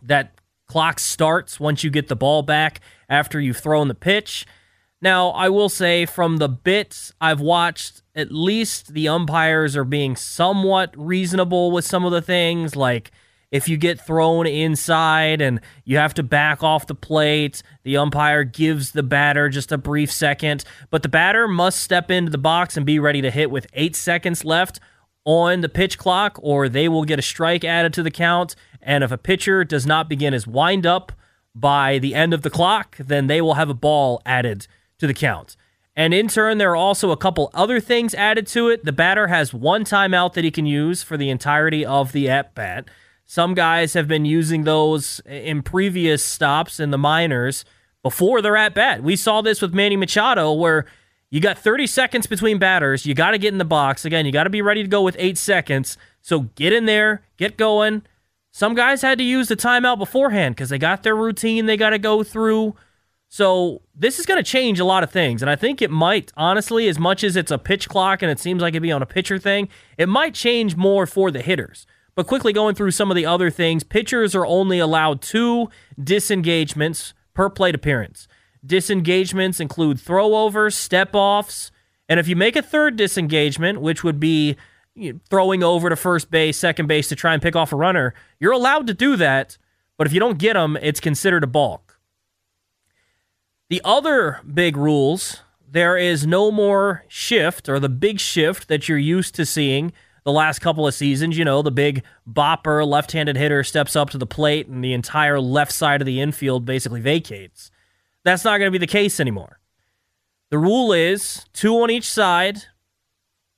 That 0.00 0.38
Clock 0.68 1.00
starts 1.00 1.58
once 1.58 1.82
you 1.82 1.90
get 1.90 2.08
the 2.08 2.16
ball 2.16 2.42
back 2.42 2.80
after 3.08 3.40
you've 3.40 3.56
thrown 3.56 3.88
the 3.88 3.94
pitch. 3.94 4.46
Now, 5.00 5.30
I 5.30 5.48
will 5.48 5.70
say 5.70 6.04
from 6.04 6.36
the 6.36 6.48
bits 6.48 7.12
I've 7.20 7.40
watched, 7.40 8.02
at 8.14 8.32
least 8.32 8.92
the 8.92 9.08
umpires 9.08 9.76
are 9.76 9.84
being 9.84 10.14
somewhat 10.14 10.92
reasonable 10.96 11.70
with 11.70 11.86
some 11.86 12.04
of 12.04 12.12
the 12.12 12.20
things. 12.20 12.76
Like 12.76 13.12
if 13.50 13.66
you 13.66 13.78
get 13.78 13.98
thrown 13.98 14.46
inside 14.46 15.40
and 15.40 15.60
you 15.84 15.96
have 15.96 16.12
to 16.14 16.22
back 16.22 16.62
off 16.62 16.86
the 16.86 16.94
plate, 16.94 17.62
the 17.84 17.96
umpire 17.96 18.44
gives 18.44 18.92
the 18.92 19.02
batter 19.02 19.48
just 19.48 19.72
a 19.72 19.78
brief 19.78 20.12
second, 20.12 20.64
but 20.90 21.02
the 21.02 21.08
batter 21.08 21.48
must 21.48 21.80
step 21.80 22.10
into 22.10 22.30
the 22.30 22.36
box 22.36 22.76
and 22.76 22.84
be 22.84 22.98
ready 22.98 23.22
to 23.22 23.30
hit 23.30 23.50
with 23.50 23.66
eight 23.72 23.96
seconds 23.96 24.44
left 24.44 24.80
on 25.28 25.60
the 25.60 25.68
pitch 25.68 25.98
clock, 25.98 26.38
or 26.40 26.70
they 26.70 26.88
will 26.88 27.04
get 27.04 27.18
a 27.18 27.22
strike 27.22 27.62
added 27.62 27.92
to 27.92 28.02
the 28.02 28.10
count. 28.10 28.56
And 28.80 29.04
if 29.04 29.12
a 29.12 29.18
pitcher 29.18 29.62
does 29.62 29.84
not 29.84 30.08
begin 30.08 30.32
his 30.32 30.46
windup 30.46 31.12
by 31.54 31.98
the 31.98 32.14
end 32.14 32.32
of 32.32 32.40
the 32.40 32.48
clock, 32.48 32.96
then 32.96 33.26
they 33.26 33.42
will 33.42 33.54
have 33.54 33.68
a 33.68 33.74
ball 33.74 34.22
added 34.24 34.66
to 34.98 35.06
the 35.06 35.12
count. 35.12 35.54
And 35.94 36.14
in 36.14 36.28
turn, 36.28 36.56
there 36.56 36.70
are 36.70 36.76
also 36.76 37.10
a 37.10 37.16
couple 37.16 37.50
other 37.52 37.78
things 37.78 38.14
added 38.14 38.46
to 38.48 38.70
it. 38.70 38.86
The 38.86 38.92
batter 38.92 39.26
has 39.26 39.52
one 39.52 39.84
timeout 39.84 40.32
that 40.32 40.44
he 40.44 40.50
can 40.50 40.64
use 40.64 41.02
for 41.02 41.18
the 41.18 41.28
entirety 41.28 41.84
of 41.84 42.12
the 42.12 42.30
at 42.30 42.54
bat. 42.54 42.88
Some 43.26 43.52
guys 43.52 43.92
have 43.92 44.08
been 44.08 44.24
using 44.24 44.64
those 44.64 45.20
in 45.26 45.62
previous 45.62 46.24
stops 46.24 46.80
in 46.80 46.90
the 46.90 46.96
minors 46.96 47.66
before 48.02 48.40
they're 48.40 48.56
at 48.56 48.74
bat. 48.74 49.02
We 49.02 49.14
saw 49.14 49.42
this 49.42 49.60
with 49.60 49.74
Manny 49.74 49.96
Machado, 49.96 50.54
where 50.54 50.86
you 51.30 51.40
got 51.40 51.58
30 51.58 51.86
seconds 51.86 52.26
between 52.26 52.58
batters. 52.58 53.04
You 53.04 53.14
got 53.14 53.32
to 53.32 53.38
get 53.38 53.52
in 53.52 53.58
the 53.58 53.64
box. 53.64 54.04
Again, 54.04 54.24
you 54.24 54.32
got 54.32 54.44
to 54.44 54.50
be 54.50 54.62
ready 54.62 54.82
to 54.82 54.88
go 54.88 55.02
with 55.02 55.16
eight 55.18 55.36
seconds. 55.36 55.98
So 56.22 56.40
get 56.54 56.72
in 56.72 56.86
there, 56.86 57.22
get 57.36 57.56
going. 57.56 58.02
Some 58.50 58.74
guys 58.74 59.02
had 59.02 59.18
to 59.18 59.24
use 59.24 59.48
the 59.48 59.56
timeout 59.56 59.98
beforehand 59.98 60.56
because 60.56 60.70
they 60.70 60.78
got 60.78 61.02
their 61.02 61.14
routine 61.14 61.66
they 61.66 61.76
got 61.76 61.90
to 61.90 61.98
go 61.98 62.22
through. 62.22 62.74
So 63.28 63.82
this 63.94 64.18
is 64.18 64.24
going 64.24 64.42
to 64.42 64.50
change 64.50 64.80
a 64.80 64.86
lot 64.86 65.02
of 65.02 65.10
things. 65.10 65.42
And 65.42 65.50
I 65.50 65.56
think 65.56 65.82
it 65.82 65.90
might, 65.90 66.32
honestly, 66.34 66.88
as 66.88 66.98
much 66.98 67.22
as 67.22 67.36
it's 67.36 67.50
a 67.50 67.58
pitch 67.58 67.88
clock 67.88 68.22
and 68.22 68.30
it 68.30 68.40
seems 68.40 68.62
like 68.62 68.72
it'd 68.72 68.82
be 68.82 68.90
on 68.90 69.02
a 69.02 69.06
pitcher 69.06 69.38
thing, 69.38 69.68
it 69.98 70.08
might 70.08 70.34
change 70.34 70.76
more 70.76 71.06
for 71.06 71.30
the 71.30 71.42
hitters. 71.42 71.86
But 72.14 72.26
quickly 72.26 72.54
going 72.54 72.74
through 72.74 72.92
some 72.92 73.10
of 73.10 73.16
the 73.16 73.26
other 73.26 73.50
things, 73.50 73.84
pitchers 73.84 74.34
are 74.34 74.46
only 74.46 74.78
allowed 74.78 75.20
two 75.20 75.68
disengagements 76.02 77.12
per 77.34 77.50
plate 77.50 77.74
appearance. 77.74 78.26
Disengagements 78.64 79.60
include 79.60 79.98
throwovers, 79.98 80.74
step 80.74 81.10
offs, 81.14 81.70
and 82.08 82.18
if 82.18 82.26
you 82.26 82.36
make 82.36 82.56
a 82.56 82.62
third 82.62 82.96
disengagement, 82.96 83.80
which 83.80 84.02
would 84.02 84.18
be 84.18 84.56
you 84.94 85.12
know, 85.12 85.20
throwing 85.28 85.62
over 85.62 85.88
to 85.88 85.96
first 85.96 86.30
base, 86.30 86.56
second 86.56 86.86
base 86.86 87.08
to 87.08 87.16
try 87.16 87.34
and 87.34 87.42
pick 87.42 87.54
off 87.54 87.72
a 87.72 87.76
runner, 87.76 88.14
you're 88.40 88.52
allowed 88.52 88.86
to 88.86 88.94
do 88.94 89.16
that. 89.16 89.58
But 89.96 90.06
if 90.06 90.12
you 90.12 90.20
don't 90.20 90.38
get 90.38 90.54
them, 90.54 90.78
it's 90.80 91.00
considered 91.00 91.44
a 91.44 91.48
balk. 91.48 91.98
The 93.68 93.82
other 93.84 94.40
big 94.46 94.76
rules 94.76 95.42
there 95.70 95.98
is 95.98 96.26
no 96.26 96.50
more 96.50 97.04
shift 97.08 97.68
or 97.68 97.78
the 97.78 97.88
big 97.88 98.18
shift 98.20 98.68
that 98.68 98.88
you're 98.88 98.96
used 98.96 99.34
to 99.34 99.44
seeing 99.44 99.92
the 100.24 100.32
last 100.32 100.60
couple 100.60 100.86
of 100.86 100.94
seasons. 100.94 101.36
You 101.36 101.44
know, 101.44 101.60
the 101.60 101.70
big 101.70 102.02
bopper, 102.26 102.86
left 102.86 103.12
handed 103.12 103.36
hitter 103.36 103.62
steps 103.62 103.94
up 103.94 104.10
to 104.10 104.18
the 104.18 104.26
plate 104.26 104.66
and 104.66 104.82
the 104.82 104.94
entire 104.94 105.40
left 105.40 105.72
side 105.72 106.00
of 106.00 106.06
the 106.06 106.20
infield 106.20 106.64
basically 106.64 107.00
vacates. 107.00 107.70
That's 108.28 108.44
not 108.44 108.58
going 108.58 108.66
to 108.66 108.70
be 108.70 108.76
the 108.76 108.86
case 108.86 109.20
anymore. 109.20 109.58
The 110.50 110.58
rule 110.58 110.92
is 110.92 111.46
two 111.54 111.74
on 111.76 111.90
each 111.90 112.04
side, 112.04 112.64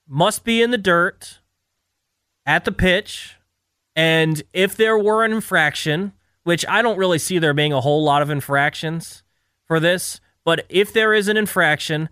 must 0.07 0.45
be 0.45 0.63
in 0.63 0.71
the 0.71 0.79
dirt 0.79 1.41
at 2.47 2.65
the 2.65 2.71
pitch. 2.71 3.35
And 3.97 4.41
if 4.53 4.77
there 4.77 4.97
were 4.97 5.25
an 5.25 5.33
infraction, 5.33 6.13
which 6.45 6.65
I 6.69 6.83
don't 6.83 6.99
really 6.99 7.19
see 7.19 7.41
there 7.41 7.53
being 7.53 7.73
a 7.73 7.81
whole 7.81 8.05
lot 8.05 8.23
of 8.23 8.31
infractions 8.31 9.25
for 9.67 9.81
this, 9.81 10.21
but 10.45 10.67
if 10.69 10.93
there 10.93 11.13
is 11.15 11.27
an 11.27 11.37
infraction, 11.37 12.09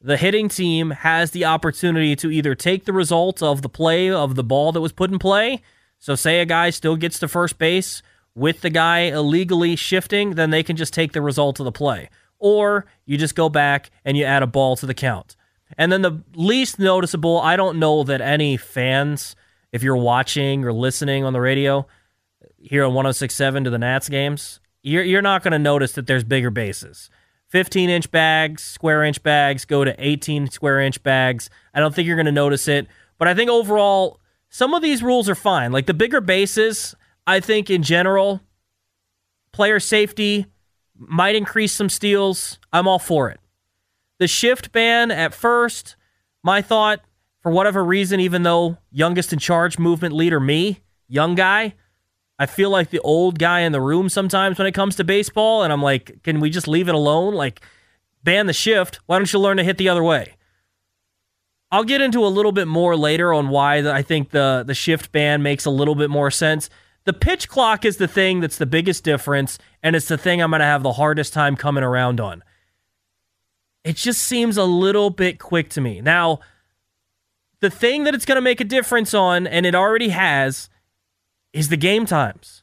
the 0.00 0.16
hitting 0.16 0.48
team 0.48 0.90
has 0.90 1.30
the 1.30 1.44
opportunity 1.44 2.16
to 2.16 2.28
either 2.28 2.56
take 2.56 2.86
the 2.86 2.92
result 2.92 3.40
of 3.40 3.62
the 3.62 3.68
play 3.68 4.10
of 4.10 4.34
the 4.34 4.42
ball 4.42 4.72
that 4.72 4.80
was 4.80 4.90
put 4.90 5.12
in 5.12 5.20
play. 5.20 5.62
So, 6.00 6.16
say 6.16 6.40
a 6.40 6.44
guy 6.44 6.70
still 6.70 6.96
gets 6.96 7.20
to 7.20 7.28
first 7.28 7.56
base 7.56 8.02
with 8.34 8.60
the 8.60 8.70
guy 8.70 9.00
illegally 9.00 9.76
shifting, 9.76 10.30
then 10.34 10.50
they 10.50 10.62
can 10.62 10.76
just 10.76 10.94
take 10.94 11.12
the 11.12 11.22
result 11.22 11.60
of 11.60 11.64
the 11.64 11.72
play. 11.72 12.08
Or 12.38 12.86
you 13.04 13.18
just 13.18 13.34
go 13.34 13.48
back 13.48 13.90
and 14.04 14.16
you 14.16 14.24
add 14.24 14.42
a 14.42 14.46
ball 14.46 14.76
to 14.76 14.86
the 14.86 14.94
count. 14.94 15.36
And 15.76 15.92
then 15.92 16.02
the 16.02 16.22
least 16.34 16.78
noticeable, 16.78 17.40
I 17.40 17.56
don't 17.56 17.78
know 17.78 18.02
that 18.04 18.20
any 18.20 18.56
fans, 18.56 19.36
if 19.72 19.82
you're 19.82 19.96
watching 19.96 20.64
or 20.64 20.72
listening 20.72 21.24
on 21.24 21.32
the 21.32 21.40
radio 21.40 21.86
here 22.58 22.84
on 22.84 22.94
1067 22.94 23.64
to 23.64 23.70
the 23.70 23.78
Nats 23.78 24.08
games, 24.08 24.60
you're, 24.82 25.04
you're 25.04 25.22
not 25.22 25.42
going 25.42 25.52
to 25.52 25.58
notice 25.58 25.92
that 25.92 26.06
there's 26.06 26.24
bigger 26.24 26.50
bases. 26.50 27.10
15 27.48 27.90
inch 27.90 28.10
bags, 28.10 28.62
square 28.62 29.02
inch 29.02 29.22
bags 29.22 29.64
go 29.64 29.84
to 29.84 29.94
18 29.98 30.50
square 30.50 30.80
inch 30.80 31.02
bags. 31.02 31.50
I 31.74 31.80
don't 31.80 31.94
think 31.94 32.06
you're 32.06 32.16
going 32.16 32.26
to 32.26 32.32
notice 32.32 32.68
it. 32.68 32.86
But 33.18 33.28
I 33.28 33.34
think 33.34 33.50
overall, 33.50 34.20
some 34.48 34.72
of 34.72 34.82
these 34.82 35.02
rules 35.02 35.28
are 35.28 35.34
fine. 35.34 35.72
Like 35.72 35.86
the 35.86 35.94
bigger 35.94 36.20
bases, 36.20 36.94
I 37.30 37.38
think 37.38 37.70
in 37.70 37.84
general, 37.84 38.40
player 39.52 39.78
safety 39.78 40.46
might 40.96 41.36
increase 41.36 41.72
some 41.72 41.88
steals. 41.88 42.58
I'm 42.72 42.88
all 42.88 42.98
for 42.98 43.30
it. 43.30 43.38
The 44.18 44.26
shift 44.26 44.72
ban 44.72 45.12
at 45.12 45.32
first, 45.32 45.94
my 46.42 46.60
thought, 46.60 47.02
for 47.40 47.52
whatever 47.52 47.84
reason, 47.84 48.18
even 48.18 48.42
though 48.42 48.78
youngest 48.90 49.32
in 49.32 49.38
charge 49.38 49.78
movement 49.78 50.12
leader 50.12 50.40
me, 50.40 50.80
young 51.06 51.36
guy, 51.36 51.74
I 52.36 52.46
feel 52.46 52.68
like 52.68 52.90
the 52.90 52.98
old 52.98 53.38
guy 53.38 53.60
in 53.60 53.70
the 53.70 53.80
room 53.80 54.08
sometimes 54.08 54.58
when 54.58 54.66
it 54.66 54.72
comes 54.72 54.96
to 54.96 55.04
baseball. 55.04 55.62
And 55.62 55.72
I'm 55.72 55.82
like, 55.82 56.24
can 56.24 56.40
we 56.40 56.50
just 56.50 56.66
leave 56.66 56.88
it 56.88 56.96
alone? 56.96 57.34
Like, 57.34 57.60
ban 58.24 58.46
the 58.46 58.52
shift. 58.52 58.98
Why 59.06 59.18
don't 59.18 59.32
you 59.32 59.38
learn 59.38 59.58
to 59.58 59.62
hit 59.62 59.78
the 59.78 59.88
other 59.88 60.02
way? 60.02 60.34
I'll 61.70 61.84
get 61.84 62.00
into 62.00 62.26
a 62.26 62.26
little 62.26 62.50
bit 62.50 62.66
more 62.66 62.96
later 62.96 63.32
on 63.32 63.50
why 63.50 63.88
I 63.88 64.02
think 64.02 64.30
the 64.30 64.64
the 64.66 64.74
shift 64.74 65.12
ban 65.12 65.44
makes 65.44 65.64
a 65.64 65.70
little 65.70 65.94
bit 65.94 66.10
more 66.10 66.32
sense. 66.32 66.68
The 67.04 67.12
pitch 67.12 67.48
clock 67.48 67.84
is 67.84 67.96
the 67.96 68.08
thing 68.08 68.40
that's 68.40 68.58
the 68.58 68.66
biggest 68.66 69.04
difference, 69.04 69.58
and 69.82 69.96
it's 69.96 70.08
the 70.08 70.18
thing 70.18 70.42
I'm 70.42 70.50
going 70.50 70.60
to 70.60 70.66
have 70.66 70.82
the 70.82 70.92
hardest 70.92 71.32
time 71.32 71.56
coming 71.56 71.82
around 71.82 72.20
on. 72.20 72.42
It 73.84 73.96
just 73.96 74.20
seems 74.20 74.56
a 74.56 74.64
little 74.64 75.08
bit 75.10 75.38
quick 75.38 75.70
to 75.70 75.80
me. 75.80 76.00
Now, 76.00 76.40
the 77.60 77.70
thing 77.70 78.04
that 78.04 78.14
it's 78.14 78.26
going 78.26 78.36
to 78.36 78.42
make 78.42 78.60
a 78.60 78.64
difference 78.64 79.14
on, 79.14 79.46
and 79.46 79.64
it 79.64 79.74
already 79.74 80.10
has, 80.10 80.68
is 81.52 81.68
the 81.68 81.76
game 81.76 82.04
times. 82.06 82.62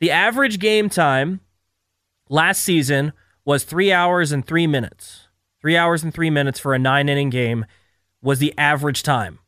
The 0.00 0.10
average 0.10 0.58
game 0.58 0.88
time 0.88 1.40
last 2.28 2.62
season 2.62 3.12
was 3.44 3.64
three 3.64 3.92
hours 3.92 4.32
and 4.32 4.46
three 4.46 4.66
minutes. 4.66 5.28
Three 5.60 5.76
hours 5.76 6.02
and 6.02 6.12
three 6.12 6.30
minutes 6.30 6.58
for 6.58 6.74
a 6.74 6.78
nine 6.78 7.08
inning 7.08 7.30
game 7.30 7.66
was 8.22 8.38
the 8.38 8.54
average 8.58 9.02
time. 9.02 9.38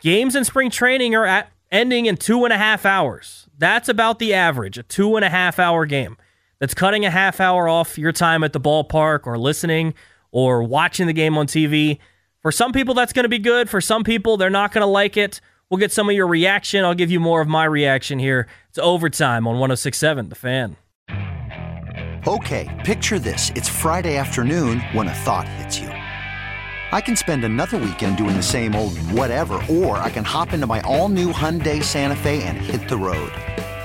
Games 0.00 0.34
in 0.36 0.44
spring 0.44 0.70
training 0.70 1.14
are 1.14 1.26
at, 1.26 1.50
ending 1.70 2.06
in 2.06 2.16
two 2.16 2.44
and 2.44 2.52
a 2.52 2.58
half 2.58 2.84
hours. 2.86 3.41
That's 3.62 3.88
about 3.88 4.18
the 4.18 4.34
average, 4.34 4.76
a 4.76 4.82
two 4.82 5.14
and 5.14 5.24
a 5.24 5.28
half 5.28 5.60
hour 5.60 5.86
game. 5.86 6.16
That's 6.58 6.74
cutting 6.74 7.04
a 7.04 7.10
half 7.10 7.38
hour 7.38 7.68
off 7.68 7.96
your 7.96 8.10
time 8.10 8.42
at 8.42 8.52
the 8.52 8.58
ballpark 8.58 9.24
or 9.24 9.38
listening 9.38 9.94
or 10.32 10.64
watching 10.64 11.06
the 11.06 11.12
game 11.12 11.38
on 11.38 11.46
TV. 11.46 12.00
For 12.40 12.50
some 12.50 12.72
people, 12.72 12.92
that's 12.92 13.12
going 13.12 13.22
to 13.22 13.28
be 13.28 13.38
good. 13.38 13.70
For 13.70 13.80
some 13.80 14.02
people, 14.02 14.36
they're 14.36 14.50
not 14.50 14.72
going 14.72 14.82
to 14.82 14.86
like 14.86 15.16
it. 15.16 15.40
We'll 15.70 15.78
get 15.78 15.92
some 15.92 16.08
of 16.08 16.16
your 16.16 16.26
reaction. 16.26 16.84
I'll 16.84 16.96
give 16.96 17.12
you 17.12 17.20
more 17.20 17.40
of 17.40 17.46
my 17.46 17.64
reaction 17.64 18.18
here. 18.18 18.48
It's 18.68 18.78
overtime 18.78 19.46
on 19.46 19.60
1067, 19.60 20.30
The 20.30 20.34
Fan. 20.34 20.76
Okay, 22.26 22.68
picture 22.84 23.20
this. 23.20 23.50
It's 23.54 23.68
Friday 23.68 24.16
afternoon 24.16 24.80
when 24.90 25.06
a 25.06 25.14
thought 25.14 25.46
hits 25.46 25.78
you. 25.78 25.86
I 25.86 27.00
can 27.00 27.14
spend 27.14 27.44
another 27.44 27.78
weekend 27.78 28.18
doing 28.18 28.36
the 28.36 28.42
same 28.42 28.74
old 28.74 28.98
whatever, 29.12 29.60
or 29.70 29.98
I 29.98 30.10
can 30.10 30.24
hop 30.24 30.52
into 30.52 30.66
my 30.66 30.80
all 30.80 31.08
new 31.08 31.32
Hyundai 31.32 31.82
Santa 31.82 32.16
Fe 32.16 32.42
and 32.42 32.58
hit 32.58 32.88
the 32.88 32.98
road. 32.98 33.32